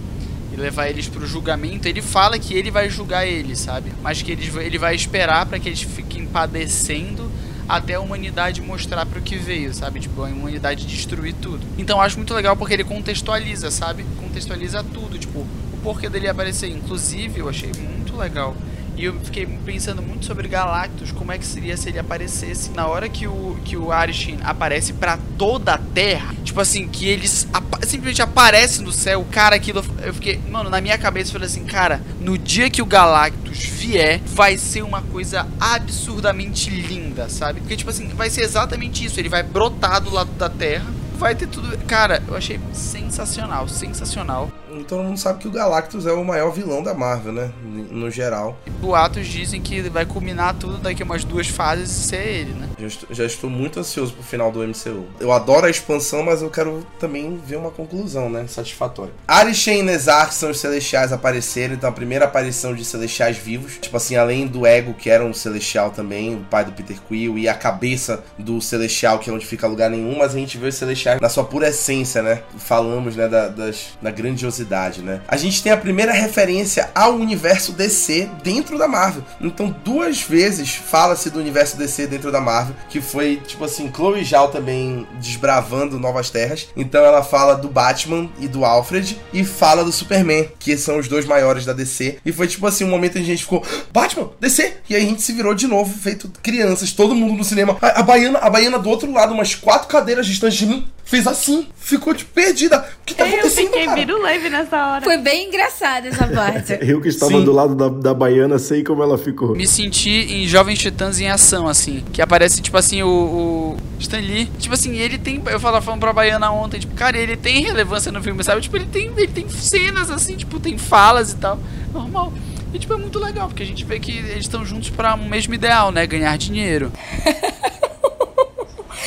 [0.55, 3.91] e levar eles pro julgamento, ele fala que ele vai julgar eles, sabe?
[4.01, 7.29] Mas que eles, ele vai esperar para que eles fiquem padecendo
[7.67, 9.99] até a humanidade mostrar para o que veio, sabe?
[9.99, 11.65] Tipo, a humanidade destruir tudo.
[11.77, 14.05] Então acho muito legal porque ele contextualiza, sabe?
[14.17, 16.69] Contextualiza tudo, tipo, o porquê dele aparecer.
[16.69, 18.55] Inclusive, eu achei muito legal
[18.97, 22.87] e eu fiquei pensando muito sobre Galactus, como é que seria se ele aparecesse na
[22.87, 26.33] hora que o, que o Arishin aparece para toda a Terra.
[26.43, 27.47] Tipo assim, que eles
[27.83, 29.83] simplesmente aparece no céu, cara, aquilo.
[30.01, 33.65] Eu fiquei, mano, na minha cabeça eu falei assim, cara, no dia que o Galactus
[33.65, 37.59] vier, vai ser uma coisa absurdamente linda, sabe?
[37.59, 39.19] Porque, tipo assim, vai ser exatamente isso.
[39.19, 40.85] Ele vai brotar do lado da Terra,
[41.17, 41.77] vai ter tudo.
[41.85, 44.51] Cara, eu achei sensacional, sensacional
[44.85, 47.51] todo mundo sabe que o Galactus é o maior vilão da Marvel, né?
[47.91, 48.57] No geral.
[48.65, 52.53] E boatos dizem que vai culminar tudo daqui a umas duas fases e ser ele,
[52.53, 52.69] né?
[52.77, 55.05] Já estou, já estou muito ansioso pro final do MCU.
[55.19, 58.45] Eu adoro a expansão, mas eu quero também ver uma conclusão, né?
[58.47, 59.13] Satisfatória.
[59.27, 61.73] Arishem e Nezar, que são os Celestiais, apareceram.
[61.73, 63.77] Então, a primeira aparição de Celestiais vivos.
[63.77, 67.37] Tipo assim, além do Ego, que era um Celestial também, o pai do Peter Quill,
[67.37, 70.67] e a cabeça do Celestial, que é onde fica lugar nenhum, mas a gente vê
[70.67, 72.43] os Celestiais na sua pura essência, né?
[72.57, 74.65] Falamos, né, da, das, da grandiosidade
[75.01, 75.21] né?
[75.27, 79.23] A gente tem a primeira referência ao universo DC dentro da Marvel.
[79.39, 84.23] Então, duas vezes fala-se do universo DC dentro da Marvel, que foi, tipo assim, Chloe
[84.23, 86.67] Zhao também desbravando novas terras.
[86.75, 91.07] Então, ela fala do Batman e do Alfred e fala do Superman, que são os
[91.07, 92.19] dois maiores da DC.
[92.25, 94.77] E foi, tipo assim, um momento em que a gente ficou, Batman, DC!
[94.89, 97.77] E aí a gente se virou de novo, feito crianças, todo mundo no cinema.
[97.81, 101.27] A, a baiana, a baiana do outro lado, umas quatro cadeiras distantes de mim, fez
[101.27, 102.79] assim, ficou de perdida.
[102.79, 104.17] O que tá acontecendo, Eu fiquei cara?
[104.17, 105.03] leve nessa hora.
[105.03, 106.73] Foi bem engraçada essa parte.
[106.81, 107.43] Eu que estava Sim.
[107.43, 109.55] do lado da, da baiana, sei como ela ficou.
[109.55, 112.03] Me senti em Jovens Titãs em ação, assim.
[112.11, 114.47] Que aparece, tipo assim, o, o Stan Lee.
[114.57, 115.41] Tipo assim, ele tem.
[115.45, 118.61] Eu falava falando pra baiana ontem, tipo, cara, ele tem relevância no filme, sabe?
[118.61, 121.59] Tipo, ele tem, ele tem cenas, assim, tipo, tem falas e tal.
[121.93, 122.33] Normal.
[122.73, 125.29] E, tipo, é muito legal, porque a gente vê que eles estão juntos para um
[125.29, 126.05] mesmo ideal, né?
[126.07, 126.91] Ganhar dinheiro.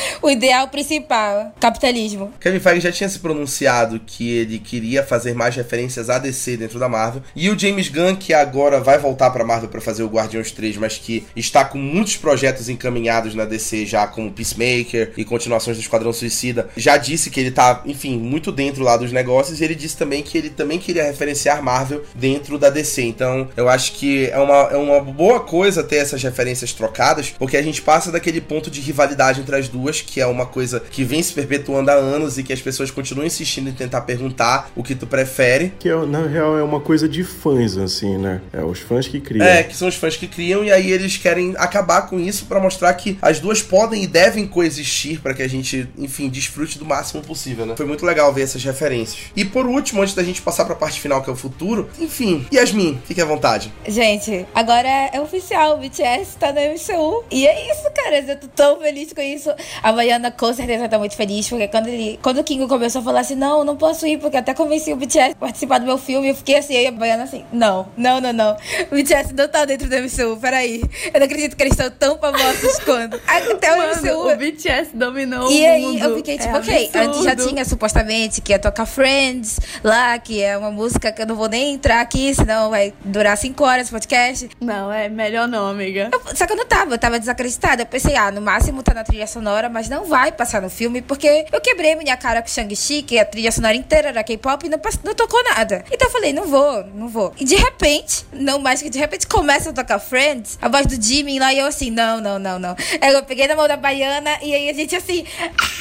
[0.21, 2.33] o ideal principal, capitalismo.
[2.39, 6.79] Kevin Feige já tinha se pronunciado que ele queria fazer mais referências a DC dentro
[6.79, 7.21] da Marvel.
[7.35, 10.77] E o James Gunn, que agora vai voltar pra Marvel para fazer o Guardiões 3,
[10.77, 15.81] mas que está com muitos projetos encaminhados na DC já, como Peacemaker e continuações do
[15.81, 19.59] Esquadrão Suicida, já disse que ele tá, enfim, muito dentro lá dos negócios.
[19.59, 23.03] E ele disse também que ele também queria referenciar Marvel dentro da DC.
[23.03, 27.57] Então, eu acho que é uma, é uma boa coisa ter essas referências trocadas, porque
[27.57, 31.03] a gente passa daquele ponto de rivalidade entre as duas que é uma coisa que
[31.03, 34.83] vem se perpetuando há anos e que as pessoas continuam insistindo em tentar perguntar o
[34.83, 35.73] que tu prefere.
[35.79, 38.41] Que é, na real é uma coisa de fãs, assim, né?
[38.53, 39.45] É os fãs que criam.
[39.45, 42.59] É, que são os fãs que criam e aí eles querem acabar com isso para
[42.59, 46.85] mostrar que as duas podem e devem coexistir para que a gente, enfim, desfrute do
[46.85, 47.75] máximo possível, né?
[47.75, 49.31] Foi muito legal ver essas referências.
[49.35, 52.45] E por último, antes da gente passar pra parte final, que é o futuro, enfim,
[52.53, 53.71] Yasmin, fique à vontade.
[53.87, 57.23] Gente, agora é oficial, o BTS tá no MCU.
[57.31, 58.19] E é isso, cara.
[58.19, 59.49] Eu tô tão feliz com isso.
[59.81, 62.19] A Baiana com certeza tá muito feliz, porque quando ele.
[62.21, 64.95] Quando o Kingo começou a falar assim, não, não posso ir, porque até convenci o
[64.95, 68.19] BTS a participar do meu filme, eu fiquei assim, aí a Baiana assim, não, não,
[68.19, 68.57] não, não.
[68.91, 70.81] O BTS não tá dentro do MCU, peraí.
[71.13, 73.19] Eu não acredito que eles estão tão famosos quanto.
[73.27, 74.33] Até o MCU.
[74.33, 76.03] O BTS dominou e o aí mundo.
[76.03, 77.09] eu fiquei tipo, é ok, absurdo.
[77.09, 81.25] antes já tinha supostamente que ia tocar Friends lá, que é uma música que eu
[81.25, 84.49] não vou nem entrar aqui, senão vai durar cinco horas o podcast.
[84.59, 86.09] Não, é melhor não, amiga.
[86.11, 87.83] Eu, só que eu não tava, eu tava desacreditada.
[87.83, 90.69] Eu pensei, ah, no máximo tá na trilha sonora, mas mas não vai passar no
[90.69, 94.65] filme porque eu quebrei minha cara com Shang-Chi, que a trilha sonora inteira era K-pop
[94.65, 95.85] e não, não tocou nada.
[95.89, 97.33] Então eu falei, não vou, não vou.
[97.39, 101.01] E de repente, não mais que de repente começa a tocar Friends, a voz do
[101.01, 102.75] Jimmy lá e eu assim, não, não, não, não.
[102.99, 105.23] Aí eu peguei na mão da baiana e aí a gente assim.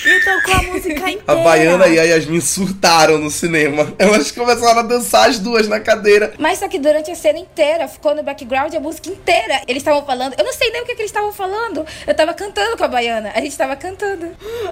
[0.07, 1.23] E tocou a música inteira.
[1.27, 3.93] A baiana e a Yasmin surtaram no cinema.
[3.99, 6.35] Elas começaram a dançar as duas na cadeira.
[6.39, 9.61] Mas só que durante a cena inteira, ficou no background a música inteira.
[9.67, 11.85] Eles estavam falando, eu não sei nem o que, que eles estavam falando.
[12.07, 13.33] Eu tava cantando com a baiana.
[13.35, 14.27] A gente tava cantando.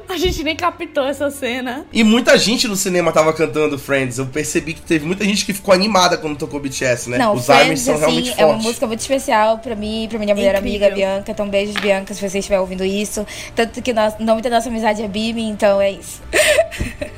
[0.09, 1.87] A gente nem captou essa cena.
[1.93, 4.19] E muita gente no cinema tava cantando Friends.
[4.19, 7.19] Eu percebi que teve muita gente que ficou animada quando tocou BTS, né?
[7.19, 10.19] Não, Os Friends, Armys são assim, realmente é uma música muito especial pra mim, pra
[10.19, 10.87] minha mulher Incrível.
[10.87, 11.31] amiga Bianca.
[11.31, 13.27] Então, beijos, Bianca, se você estiver ouvindo isso.
[13.55, 13.95] Tanto que o
[14.25, 16.21] nome da nossa amizade é Bibi, então é isso.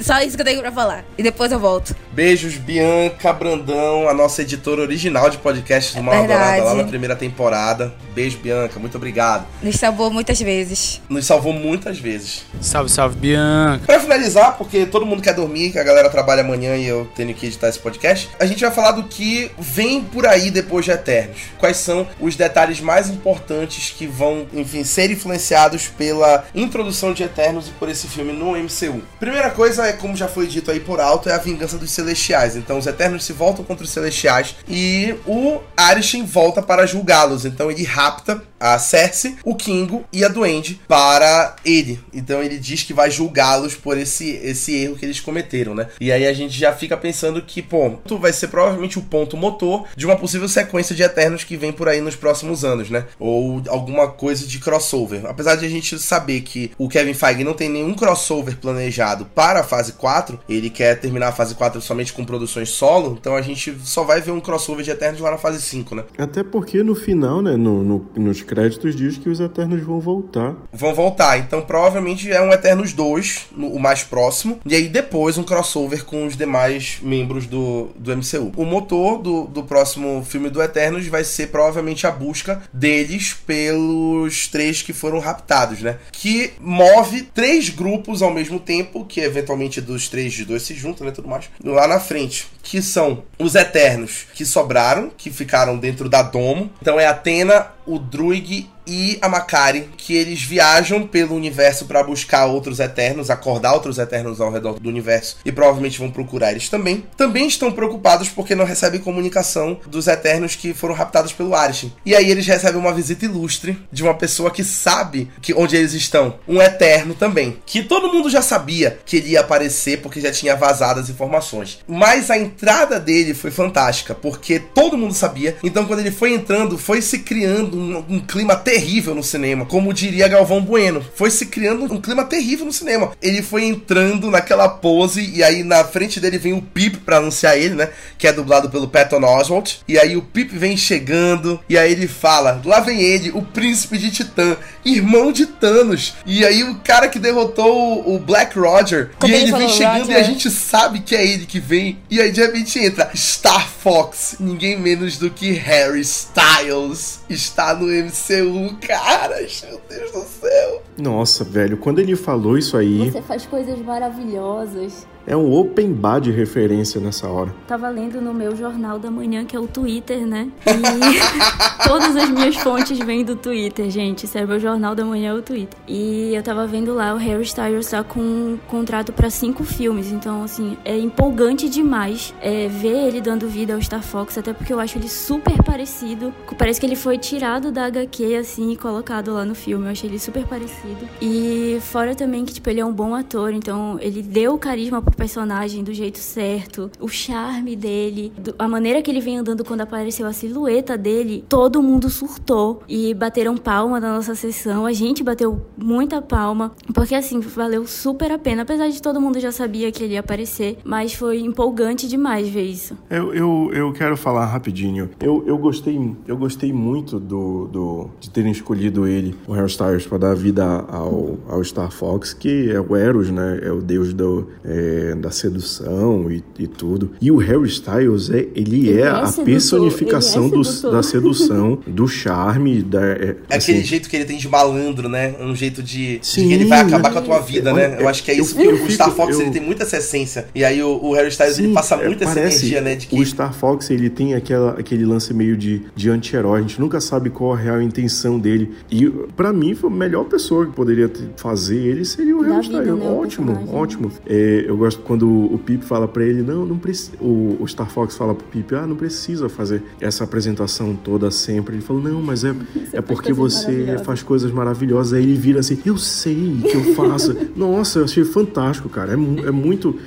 [0.00, 1.04] Só isso que eu tenho pra falar.
[1.16, 1.94] E depois eu volto.
[2.12, 6.24] Beijos, Bianca Brandão, a nossa editora original de podcast do Mal.
[6.24, 7.94] Adorada lá na primeira temporada.
[8.14, 9.46] Beijo, Bianca, muito obrigado.
[9.62, 11.00] Nos salvou muitas vezes.
[11.08, 12.44] Nos salvou muitas vezes.
[12.60, 13.86] Salve, salve, Bianca.
[13.86, 17.32] Pra finalizar, porque todo mundo quer dormir, que a galera trabalha amanhã e eu tenho
[17.32, 20.90] que editar esse podcast, a gente vai falar do que vem por aí depois de
[20.90, 21.38] Eternos.
[21.56, 27.68] Quais são os detalhes mais importantes que vão, enfim, ser influenciados pela introdução de Eternos
[27.68, 29.00] e por esse filme no MCU.
[29.20, 32.56] Primeira coisa é, como já foi dito aí por alto, é a vingança dos Celestiais.
[32.56, 37.44] Então os Eternos se voltam contra os Celestiais e o Arishem volta para julgá-los.
[37.44, 41.98] Então ele rapta a Cersei, o Kingo e a Duende para ele.
[42.12, 45.88] Então ele diz que vai julgá-los por esse, esse erro que eles cometeram, né?
[46.00, 49.86] E aí a gente já fica pensando que, pô, vai ser provavelmente o ponto motor
[49.96, 53.06] de uma possível sequência de Eternos que vem por aí nos próximos anos, né?
[53.18, 55.24] Ou alguma coisa de crossover.
[55.26, 59.60] Apesar de a gente saber que o Kevin Feige não tem nenhum crossover planejado para
[59.60, 63.42] a fase 4, ele quer terminar a fase 4 somente com produções solo, então a
[63.42, 66.04] gente só vai ver um crossover de Eternos lá na fase 5, né?
[66.18, 70.56] Até porque no final, né, no, no- nos créditos diz que os Eternos vão voltar.
[70.72, 71.38] vão voltar.
[71.38, 74.58] Então provavelmente é um Eternos 2, no- o mais próximo.
[74.66, 78.50] E aí depois um crossover com os demais membros do, do MCU.
[78.56, 84.48] O motor do, do próximo filme do Eternos vai ser provavelmente a busca deles pelos
[84.48, 85.98] três que foram raptados, né?
[86.10, 91.06] Que move três grupos ao mesmo tempo, que eventualmente dos três de dois se juntam,
[91.06, 91.12] né?
[91.12, 91.48] Tudo mais.
[91.62, 92.48] Lá na frente.
[92.62, 96.70] Que são os Eternos que sobraram, que ficaram dentro da Domo.
[96.82, 102.46] Então é Atena, o Druig e a Makari, que eles viajam pelo universo para buscar
[102.46, 107.04] outros Eternos, acordar outros Eternos ao redor do universo e provavelmente vão procurar eles também.
[107.16, 111.92] Também estão preocupados porque não recebem comunicação dos Eternos que foram raptados pelo Arishem.
[112.04, 115.92] E aí eles recebem uma visita ilustre de uma pessoa que sabe que onde eles
[115.92, 120.32] estão, um Eterno também, que todo mundo já sabia que ele ia aparecer porque já
[120.32, 121.78] tinha vazado as informações.
[121.86, 125.56] Mas a entrada dele foi fantástica, porque todo mundo sabia.
[125.62, 129.92] Então quando ele foi entrando, foi se criando um, um clima terrível no cinema, como
[129.92, 131.04] diria Galvão Bueno.
[131.14, 133.12] Foi se criando um clima terrível no cinema.
[133.20, 137.56] Ele foi entrando naquela pose e aí na frente dele vem o Pip pra anunciar
[137.58, 137.88] ele, né?
[138.18, 139.76] Que é dublado pelo Patton Oswalt.
[139.86, 143.98] E aí o Pip vem chegando e aí ele fala: "Lá vem ele, o príncipe
[143.98, 146.14] de Titã, irmão de Thanos".
[146.24, 150.16] E aí o cara que derrotou o- Black Roger, Quando e ele vem chegando Roger-
[150.16, 151.98] e a gente sabe que é ele que vem.
[152.10, 157.86] E aí de repente entra Star Fox, ninguém menos do que Harry Styles está no
[157.88, 159.64] MCU, caras.
[159.66, 160.82] Meu Deus do céu.
[160.98, 165.06] Nossa, velho, quando ele falou isso aí, Você faz coisas maravilhosas.
[165.30, 167.54] É um open bar de referência nessa hora.
[167.64, 170.50] Tava lendo no meu jornal da manhã, que é o Twitter, né?
[170.66, 174.26] E todas as minhas fontes vêm do Twitter, gente.
[174.26, 175.78] Sério, meu jornal da manhã é o Twitter.
[175.86, 180.10] E eu tava vendo lá, o Harry Styles tá com um contrato pra cinco filmes.
[180.10, 184.72] Então, assim, é empolgante demais é, ver ele dando vida ao Star Fox, até porque
[184.72, 186.34] eu acho ele super parecido.
[186.58, 189.84] Parece que ele foi tirado da HQ, assim, e colocado lá no filme.
[189.86, 191.08] Eu achei ele super parecido.
[191.22, 195.19] E fora também que, tipo, ele é um bom ator, então ele deu carisma pro
[195.20, 200.26] personagem do jeito certo, o charme dele, a maneira que ele vem andando quando apareceu
[200.26, 204.86] a silhueta dele, todo mundo surtou e bateram palma na nossa sessão.
[204.86, 209.38] A gente bateu muita palma, porque assim, valeu super a pena, apesar de todo mundo
[209.38, 212.96] já sabia que ele ia aparecer, mas foi empolgante demais ver isso.
[213.10, 215.10] Eu, eu, eu quero falar rapidinho.
[215.20, 220.06] Eu, eu gostei eu gostei muito do, do de terem escolhido ele, o Harry Styles,
[220.06, 223.60] para dar vida ao, ao Star Fox, que é o Eros, né?
[223.62, 227.12] É o deus do, é, é, da sedução e, e, tudo.
[227.20, 231.02] E o Harry Styles, é, ele, ele é, é, a sedutor, personificação é do, da
[231.02, 232.82] sedução, do charme.
[232.82, 235.34] Da, é, é assim, aquele jeito que ele tem de malandro, né?
[235.40, 237.96] Um jeito de, Sim, de que ele vai acabar com a tua vida, né?
[237.98, 240.46] Eu acho que é isso que o Star Fox eu, ele tem muita essa essência.
[240.54, 242.94] E aí o, o Harry Styles Sim, ele passa muito essa energia, né?
[242.94, 243.18] De que...
[243.18, 246.58] O Star Fox ele tem aquela, aquele lance meio de, de anti-herói.
[246.58, 248.72] A gente nunca sabe qual a real intenção dele.
[248.90, 252.86] E para mim, a melhor pessoa que poderia fazer ele seria o Harry Styles.
[252.86, 254.12] Né, ótimo, ótimo.
[254.26, 257.12] É, eu gosto quando o Pip fala para ele, não, não precisa.
[257.20, 261.76] O, o, Star Fox fala pro Pip, ah, não precisa fazer essa apresentação toda sempre.
[261.76, 262.54] Ele falou, não, mas é,
[262.92, 265.14] é porque você faz coisas maravilhosas.
[265.14, 267.36] Aí ele vira assim, eu sei que eu faço.
[267.56, 269.12] Nossa, eu achei fantástico, cara.
[269.12, 269.98] É, é muito.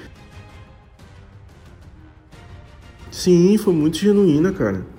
[3.12, 4.93] Sim, foi muito genuína, cara.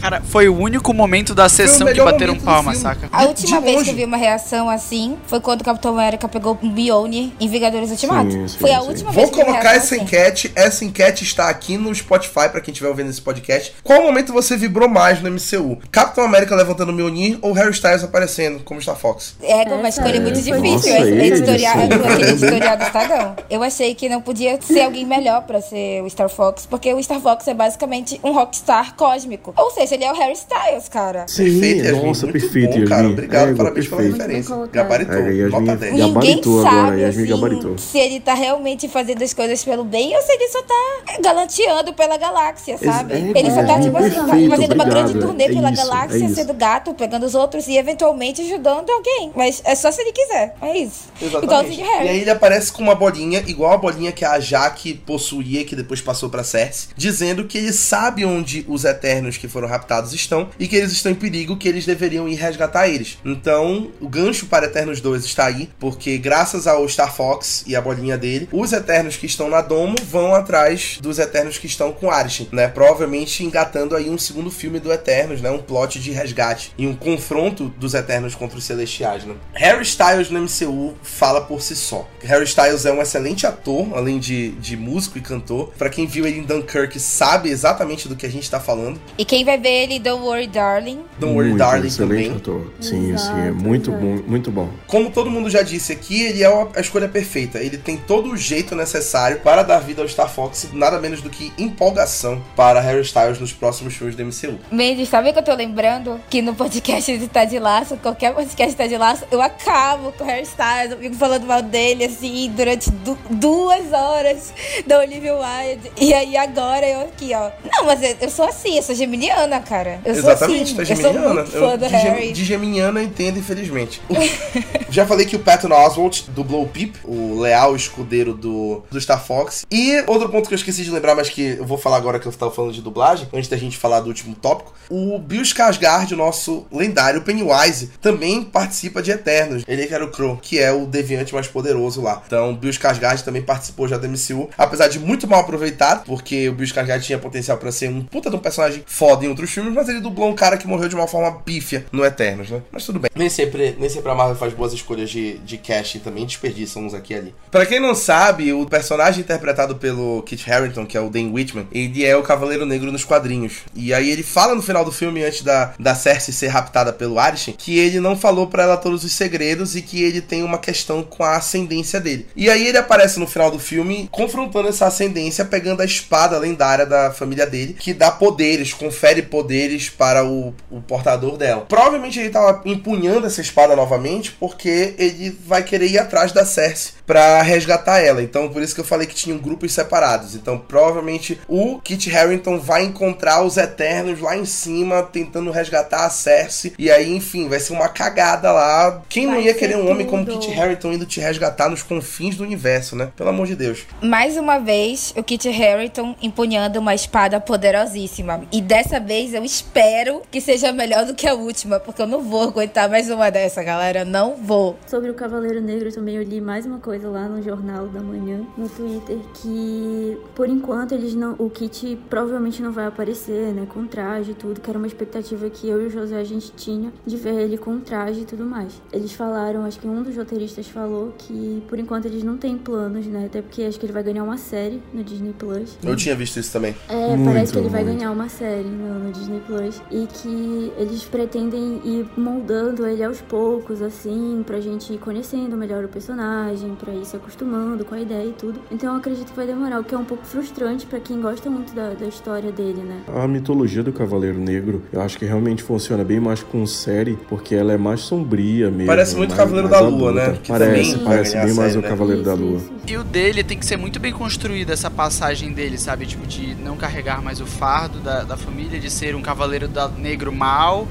[0.00, 3.08] Cara, foi o único momento da sessão que bateram palma, saca?
[3.12, 6.58] A última vez que eu vi uma reação assim foi quando o Capitão América pegou
[6.62, 8.30] um Bione em Vingadores Ultimato.
[8.30, 9.16] Sim, sim, foi a última sim.
[9.16, 10.04] vez Vou colocar essa assim.
[10.04, 10.52] enquete.
[10.54, 13.74] Essa enquete está aqui no Spotify para quem estiver ouvindo esse podcast.
[13.82, 15.78] Qual momento você vibrou mais no MCU?
[15.90, 19.36] Capitão América levantando o Mjolnir ou Harry Styles aparecendo como Star Fox?
[19.42, 20.60] É, uma escolha muito difícil.
[20.60, 21.76] Nossa, esse editorial,
[22.12, 23.36] aquele editorial do Estadão.
[23.48, 27.02] Eu achei que não podia ser alguém melhor para ser o Star Fox, porque o
[27.02, 29.54] Star Fox é basicamente um rockstar cósmico.
[29.56, 31.26] Ou seja, ele é o Harry Styles, cara.
[31.28, 33.08] Sim, perfeito, Yasmin, nossa, perfeito, bom, cara.
[33.08, 34.12] Obrigado, é, parabéns perfeito.
[34.12, 34.68] pela referência.
[34.72, 37.78] Gabaritou, é, Yasmin, Ninguém sabe, agora, Yasmin assim, gabaritou.
[37.78, 41.92] se ele tá realmente fazendo as coisas pelo bem ou se ele só tá galanteando
[41.94, 43.14] pela galáxia, sabe?
[43.14, 44.10] É, ele só tá, tipo assim,
[44.48, 47.66] fazendo obrigado, uma grande turnê é pela isso, galáxia, é sendo gato, pegando os outros
[47.68, 49.32] e eventualmente ajudando alguém.
[49.34, 51.06] Mas é só se ele quiser, é isso.
[51.20, 51.80] Exatamente.
[51.80, 55.76] E aí ele aparece com uma bolinha, igual a bolinha que a Jaque possuía, que
[55.76, 60.48] depois passou pra Cersei, dizendo que ele sabe onde os Eternos que foram raptados estão
[60.58, 63.18] e que eles estão em perigo, que eles deveriam ir resgatar eles.
[63.24, 67.80] Então, o gancho para Eternos 2 está aí, porque graças ao Star Fox e a
[67.80, 72.10] bolinha dele, os Eternos que estão na Domo vão atrás dos Eternos que estão com
[72.10, 72.68] Arishin, né?
[72.68, 75.50] Provavelmente engatando aí um segundo filme do Eternos, né?
[75.50, 79.34] Um plot de resgate e um confronto dos Eternos contra os Celestiais, né?
[79.54, 82.08] Harry Styles no MCU fala por si só.
[82.22, 85.72] Harry Styles é um excelente ator, além de, de músico e cantor.
[85.78, 89.00] Para quem viu ele em Dunkirk sabe exatamente do que a gente tá falando.
[89.16, 91.00] E quem vai ver ele Don't Worry Darling.
[91.18, 92.32] Don't Worry muito, Darling também.
[92.32, 92.72] Ator.
[92.80, 94.68] Sim, Exato, sim, é muito bom, muito bom.
[94.86, 97.58] Como todo mundo já disse aqui, ele é a escolha perfeita.
[97.58, 101.30] Ele tem todo o jeito necessário para dar vida ao Star Fox, nada menos do
[101.30, 104.58] que empolgação para Harry Styles nos próximos shows do MCU.
[104.70, 106.20] Mendes, sabe que eu tô lembrando?
[106.28, 110.12] Que no podcast de Tá de Laço, qualquer podcast de Tá de Laço, eu acabo
[110.12, 114.52] com o Harry Styles, eu fico falando mal dele, assim, durante du duas horas
[114.86, 115.90] da Olivia Wilde.
[116.00, 117.50] E aí agora eu aqui, ó.
[117.64, 120.00] Não, mas eu, eu sou assim, eu sou geminiana, cara.
[120.04, 121.44] Eu Exatamente, sou assim, tá geminiana.
[121.52, 122.32] Eu, de, Harry.
[122.32, 124.00] de geminiana entendo, infelizmente.
[124.90, 129.22] Já falei que o Patton Oswalt dublou o Pip, o leal escudeiro do, do Star
[129.24, 129.66] Fox.
[129.70, 132.26] E outro ponto que eu esqueci de lembrar, mas que eu vou falar agora que
[132.26, 134.74] eu tava falando de dublagem, antes da gente falar do último tópico.
[134.88, 139.64] O Bill Skarsgård, o nosso lendário Pennywise, também participa de Eternos.
[139.66, 142.22] Ele que era o Crow, que é o deviante mais poderoso lá.
[142.26, 146.52] Então, Bill Skarsgård também participou já do MCU, apesar de muito mal aproveitado, porque o
[146.52, 149.72] Bill Skarsgård tinha potencial para ser um puta de um personagem foda em outros filmes,
[149.72, 152.62] mas ele dublou um cara que morreu de uma forma pífia no Eternos, né?
[152.72, 153.10] Mas tudo bem.
[153.14, 156.94] Nem sempre, nem sempre a Marvel faz boas escolhas de, de casting também, desperdiçam uns
[156.94, 157.34] aqui e ali.
[157.50, 161.68] Pra quem não sabe, o personagem interpretado pelo Kit Harington, que é o Dan Whitman,
[161.70, 163.60] ele é o Cavaleiro Negro nos quadrinhos.
[163.74, 167.18] E aí ele fala no final do filme, antes da, da Cersei ser raptada pelo
[167.18, 170.58] Arishin, que ele não falou para ela todos os segredos e que ele tem uma
[170.58, 172.26] questão com a ascendência dele.
[172.34, 176.86] E aí ele aparece no final do filme confrontando essa ascendência, pegando a espada lendária
[176.86, 181.66] da família dele, que dá poderes, confere poderes para o, o portador dela.
[181.68, 186.92] Provavelmente ele tava empunhando essa espada novamente porque ele vai querer ir atrás da Cersei
[187.06, 188.22] para resgatar ela.
[188.22, 190.34] Então, por isso que eu falei que tinham grupos separados.
[190.34, 196.10] Então, provavelmente o Kit Harington vai encontrar os Eternos lá em cima, tentando resgatar a
[196.10, 196.74] Cersei.
[196.78, 199.02] E aí, enfim, vai ser uma cagada lá.
[199.08, 199.90] Quem vai não ia querer um tudo.
[199.92, 203.10] homem como Kit Harington indo te resgatar nos confins do universo, né?
[203.16, 203.86] Pelo amor de Deus.
[204.02, 208.42] Mais uma vez, o Kit Harington empunhando uma espada poderosíssima.
[208.50, 212.20] E dessa vez eu espero que seja melhor do que a última, porque eu não
[212.20, 214.04] vou aguentar mais uma dessa, galera.
[214.04, 214.78] Não vou.
[214.86, 218.00] Sobre o Cavaleiro Negro também eu li mais uma coisa coisa lá no Jornal da
[218.00, 221.34] Manhã, no Twitter, que por enquanto eles não.
[221.38, 223.66] O kit provavelmente não vai aparecer, né?
[223.68, 226.52] Com traje e tudo, que era uma expectativa que eu e o José a gente
[226.52, 228.80] tinha de ver ele com traje e tudo mais.
[228.92, 233.06] Eles falaram, acho que um dos roteiristas falou que por enquanto eles não têm planos,
[233.06, 233.26] né?
[233.26, 235.78] Até porque acho que ele vai ganhar uma série no Disney Plus.
[235.82, 236.74] Eu tinha visto isso também.
[236.88, 240.72] É, muito, parece que ele vai ganhar uma série no, no, Disney Plus e que
[240.78, 246.74] eles pretendem ir moldando ele aos poucos, assim, pra gente ir conhecendo melhor o personagem,
[246.86, 248.60] pra ir se acostumando com a ideia e tudo.
[248.70, 251.50] Então eu acredito que vai demorar, o que é um pouco frustrante para quem gosta
[251.50, 253.00] muito da, da história dele, né?
[253.12, 257.54] A mitologia do Cavaleiro Negro, eu acho que realmente funciona bem mais com série, porque
[257.56, 258.86] ela é mais sombria mesmo.
[258.86, 260.30] Parece muito mais, Cavaleiro mais da Lua, adulta.
[260.32, 260.38] né?
[260.42, 261.88] Que Parece, parece bem mais série, o né?
[261.88, 262.56] Cavaleiro da Lua.
[262.58, 262.72] isso, isso.
[262.86, 266.06] E o dele tem que ser muito bem construída, essa passagem dele, sabe?
[266.06, 269.88] Tipo, de não carregar mais o fardo da, da família, de ser um cavaleiro da,
[269.88, 270.86] negro mal.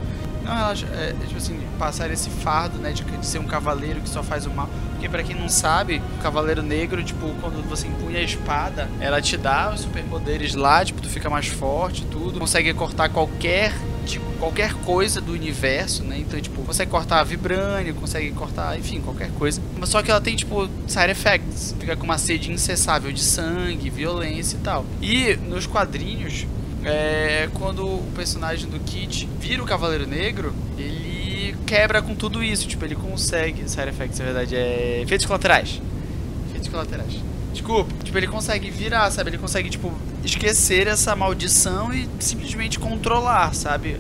[0.46, 4.00] Não, relaxa, é, é, tipo assim, passar esse fardo, né, de, de ser um cavaleiro
[4.00, 4.70] que só faz o mal.
[4.92, 9.22] Porque pra quem não sabe, o cavaleiro negro, tipo, quando você empunha a espada, ela
[9.22, 12.40] te dá os superpoderes lá, tipo, tu fica mais forte, tudo.
[12.40, 13.74] Consegue cortar qualquer
[14.06, 16.20] tipo, qualquer coisa do universo, né?
[16.20, 19.62] Então, tipo, consegue cortar vibrânio, consegue cortar, enfim, qualquer coisa.
[19.78, 21.76] Mas só que ela tem, tipo, side effects.
[21.80, 24.86] Fica com uma sede incessável de sangue, violência e tal.
[25.02, 26.46] E nos quadrinhos,
[26.86, 32.68] é, quando o personagem do Kit vira o Cavaleiro Negro, ele quebra com tudo isso.
[32.68, 33.68] Tipo, ele consegue.
[33.70, 35.02] Side effects, na verdade, é.
[35.02, 35.82] Efeitos colaterais.
[36.50, 37.14] Efeitos colaterais.
[37.52, 37.94] Desculpa.
[38.04, 39.32] Tipo, ele consegue virar, sabe?
[39.32, 39.92] Ele consegue, tipo,
[40.24, 44.00] esquecer essa maldição e simplesmente controlar, sabe?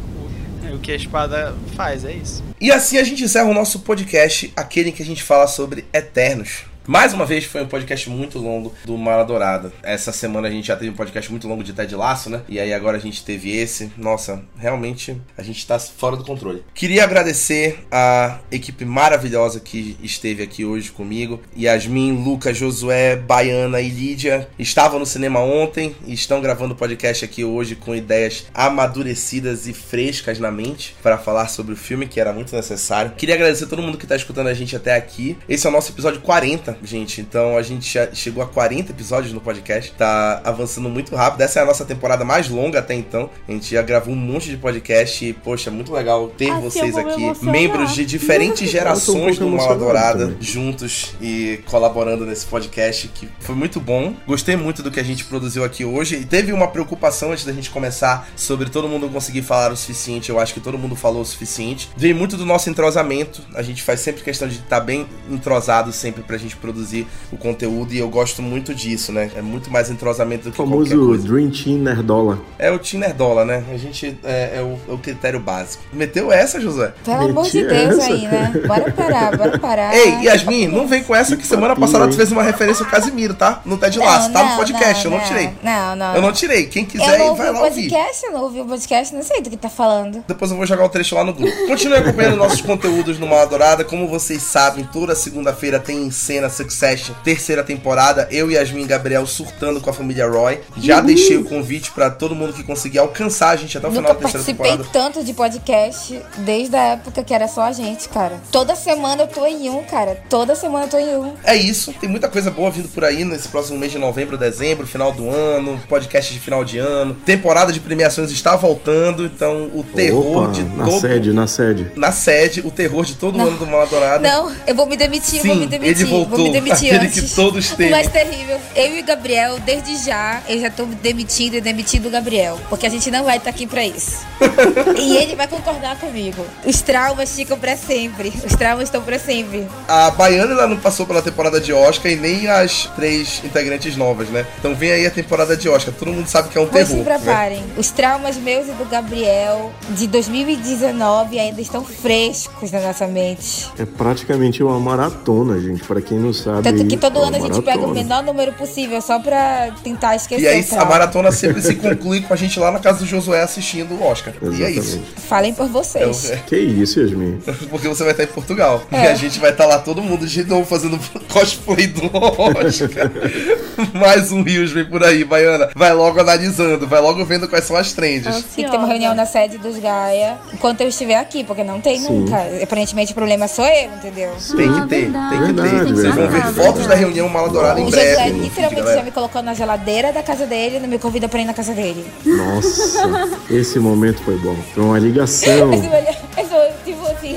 [0.72, 2.44] O, o que a espada faz, é isso.
[2.60, 5.86] E assim a gente encerra o nosso podcast, aquele em que a gente fala sobre
[5.94, 6.66] Eternos.
[6.88, 9.74] Mais uma vez foi um podcast muito longo do Mala Dourada.
[9.82, 12.42] Essa semana a gente já teve um podcast muito longo de Ted Laço, né?
[12.48, 13.92] E aí agora a gente teve esse.
[13.98, 16.64] Nossa, realmente a gente tá fora do controle.
[16.76, 21.42] Queria agradecer a equipe maravilhosa que esteve aqui hoje comigo.
[21.58, 27.44] Yasmin, Lucas, Josué, Baiana e Lídia estavam no cinema ontem e estão gravando podcast aqui
[27.44, 32.32] hoje com ideias amadurecidas e frescas na mente para falar sobre o filme que era
[32.32, 33.14] muito necessário.
[33.18, 35.36] Queria agradecer a todo mundo que tá escutando a gente até aqui.
[35.50, 37.21] Esse é o nosso episódio 40 gente.
[37.21, 39.93] Então a gente já chegou a 40 episódios no podcast.
[39.93, 41.41] Tá avançando muito rápido.
[41.41, 43.30] Essa é a nossa temporada mais longa até então.
[43.47, 46.95] A gente já gravou um monte de podcast e, poxa, muito legal ter Assim, vocês
[46.95, 50.41] me aqui, membros de diferentes gerações um do Dourada, também.
[50.41, 54.13] juntos e colaborando nesse podcast que foi muito bom.
[54.28, 57.53] Gostei muito do que a gente produziu aqui hoje e teve uma preocupação antes da
[57.53, 60.30] gente começar sobre todo mundo conseguir falar o suficiente.
[60.30, 61.89] Eu acho que todo mundo falou o suficiente.
[61.95, 63.41] Veio muito do nosso entrosamento.
[63.53, 67.93] A gente faz sempre questão de estar bem entrosado sempre pra gente produzir o conteúdo
[67.93, 69.30] e eu gosto muito disso, né?
[69.36, 71.28] É muito mais entrosamento do O que qualquer famoso coisa.
[71.28, 72.39] Dream Team Nerdola.
[72.57, 73.63] É o Team Nerdola, né?
[73.72, 75.84] A gente é, é o, é o critério básico.
[75.93, 76.93] Meteu essa, Josué?
[77.03, 78.07] Pelo amor de Deus essa.
[78.07, 78.53] aí, né?
[78.68, 79.95] Bora parar, bora parar.
[79.95, 83.34] Ei, Yasmin, não vem com essa que semana passada tu fez uma referência ao Casimiro,
[83.34, 83.61] tá?
[83.66, 85.49] No Ted Não, Laço, tá no não, podcast, eu não não, tirei.
[85.61, 86.16] Não, não.
[86.16, 86.66] Eu não tirei.
[86.66, 87.89] Quem Eu quiser, não ouvi vai o lá ouvir.
[87.89, 90.24] podcast, eu não ouvi o podcast, não sei do que tá falando.
[90.28, 91.51] Depois eu vou jogar o trecho lá no grupo.
[91.68, 93.84] Continue acompanhando nossos conteúdos no Mala Dourada.
[93.84, 98.28] Como vocês sabem, toda segunda-feira tem em cena Succession, terceira temporada.
[98.32, 100.60] Eu, Yasmin e Gabriel surtando com a família Roy.
[100.78, 104.03] Já deixei o convite pra todo mundo que conseguir alcançar a gente até o final
[104.03, 104.89] Nunca da terceira participei temporada.
[105.14, 108.39] tanto de podcast desde a época que era só a gente, cara.
[108.51, 110.18] Toda semana eu tô em um, cara.
[110.30, 111.34] Toda semana eu tô em um.
[111.43, 114.88] É isso, tem muita coisa boa vindo por aí nesse próximo mês de novembro, dezembro,
[114.88, 117.14] final do ano, podcast de final de ano.
[117.26, 121.01] Temporada de premiações está voltando, então o terror Opa, de na todo.
[121.01, 121.91] sede, na sede.
[121.95, 123.47] Na sede, o terror de todo Não.
[123.47, 124.28] ano do Mala Dourada.
[124.28, 126.01] Não, eu vou me demitir, Sim, vou me demitir.
[126.01, 127.30] ele voltou, me demitir aquele antes.
[127.30, 127.91] que todos temem.
[127.91, 128.60] O mais terrível.
[128.76, 132.60] Eu e o Gabriel, desde já, eu já tô demitindo e demitindo o Gabriel.
[132.70, 134.18] Porque a gente não vai estar aqui pra isso.
[135.00, 136.46] e ele vai concordar comigo.
[136.66, 138.34] Os traumas ficam pra sempre.
[138.46, 139.68] Os traumas estão pra sempre.
[139.88, 144.30] A Baiana ela não passou pela temporada de Oscar e nem as três integrantes novas,
[144.30, 144.46] né?
[144.60, 145.93] Então vem aí a temporada de Oscar.
[145.93, 147.04] Todo mundo sabe que é um Pois terror.
[147.04, 147.18] se né?
[147.18, 147.64] preparem.
[147.78, 153.70] Os traumas meus e do Gabriel de 2019 ainda estão frescos na nossa mente.
[153.78, 155.84] É praticamente uma maratona, gente.
[155.84, 156.64] Pra quem não sabe.
[156.64, 160.16] Tanto que todo é ano a gente pega o menor número possível só pra tentar
[160.16, 163.06] esquecer E aí a maratona sempre se conclui com a gente lá na casa do
[163.06, 164.34] Josué assistindo o Oscar.
[164.42, 164.80] E é isso.
[164.80, 165.22] Exatamente.
[165.22, 166.26] Falem por vocês.
[166.26, 167.40] Então, é, Que isso, Yasmin?
[167.70, 168.84] Porque você vai estar em Portugal.
[168.92, 169.12] E É.
[169.12, 171.00] a gente vai estar lá todo mundo de novo fazendo
[171.32, 173.12] cosplay do Oscar.
[173.94, 175.70] Mais um Rios vem por aí, Baiana.
[175.76, 178.44] Vai logo analisando, vai logo vendo quais são as trends.
[178.56, 181.80] Tem que ter uma reunião na sede dos Gaia enquanto eu estiver aqui, porque não
[181.82, 182.10] tem Sim.
[182.22, 182.38] nunca.
[182.62, 184.32] Aparentemente o problema sou eu, entendeu?
[184.56, 185.70] Tem que ter, tem que ter.
[185.70, 188.16] Verdade, vão ver fotos da reunião Mala Dourada em O breve.
[188.16, 191.39] Feed, literalmente já me colocou na geladeira da casa dele e não me convida pra
[191.39, 192.05] ir na casa dele.
[192.26, 194.55] Nossa, esse momento foi bom.
[194.74, 195.72] Foi uma ligação.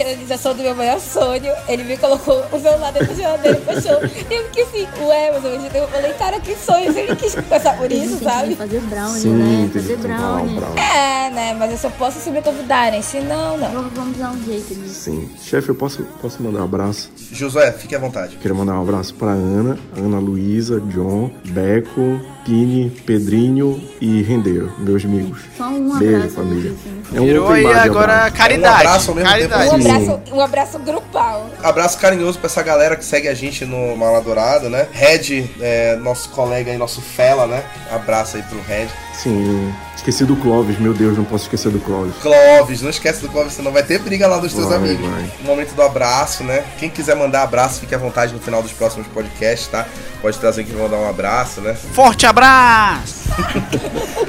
[0.08, 1.52] realização do meu maior sonho.
[1.68, 3.98] Ele me colocou o celular dentro da geladeira e fechou.
[4.30, 6.96] E eu fiquei assim, ué, mas eu eu falei, cara, que sonho.
[6.96, 8.54] Ele quis passar por isso, sabe?
[8.56, 9.70] fazer brownie, Sim, né?
[9.72, 10.56] Fazer brownie.
[10.56, 10.80] brownie.
[10.80, 11.56] É, né?
[11.58, 13.00] Mas eu só posso se me convidarem.
[13.02, 13.70] Se não, não.
[13.70, 14.94] Vamos, vamos dar um jeito nisso.
[14.94, 15.30] Sim.
[15.42, 17.10] Chefe, eu posso, posso mandar um abraço?
[17.32, 18.36] Josué, fique à vontade.
[18.40, 25.04] Quero mandar um abraço pra Ana, Ana Luísa, John, Beco, Pini, Pedrinho e Rendeiro, meus
[25.04, 25.40] amigos.
[25.54, 26.34] Só um Beijo, abraço.
[26.34, 26.70] família.
[26.72, 27.02] assim.
[27.14, 28.36] É um Virou aí agora abraço.
[28.36, 28.74] caridade.
[28.74, 29.68] Um abraço ao mesmo caridade.
[29.68, 31.50] Um tempo, abraço, um abraço grupal.
[31.62, 34.88] Abraço carinhoso pra essa galera que segue a gente no Mala Dourado, né?
[34.90, 37.62] Red, é, nosso colega aí, nosso fela, né?
[37.90, 38.88] Abraço aí pro Red.
[39.12, 42.14] Sim, esqueci do Clóvis, meu Deus, não posso esquecer do Clóvis.
[42.22, 45.08] Clóvis, não esquece do Clóvis, senão vai ter briga lá dos teus Vai, amigos.
[45.08, 45.30] vai.
[45.40, 46.64] No momento do abraço, né?
[46.78, 49.86] Quem quiser mandar abraço, fique à vontade no final dos próximos podcasts, tá?
[50.22, 51.76] Pode trazer aqui pra mandar um abraço, né?
[51.92, 53.28] Forte abraço!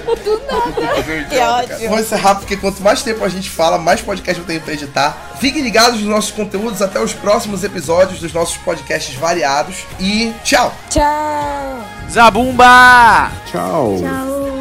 [1.30, 1.90] Que ótimo.
[1.90, 5.36] Vou encerrar porque quanto mais tempo a gente fala, mais podcast eu tenho pra editar.
[5.40, 9.86] Fiquem ligados nos nossos conteúdos até os próximos episódios dos nossos podcasts variados.
[10.00, 10.74] E tchau!
[10.90, 11.84] Tchau.
[12.12, 13.32] Zabumba!
[13.52, 13.98] Tchau.
[14.00, 14.59] Tchau.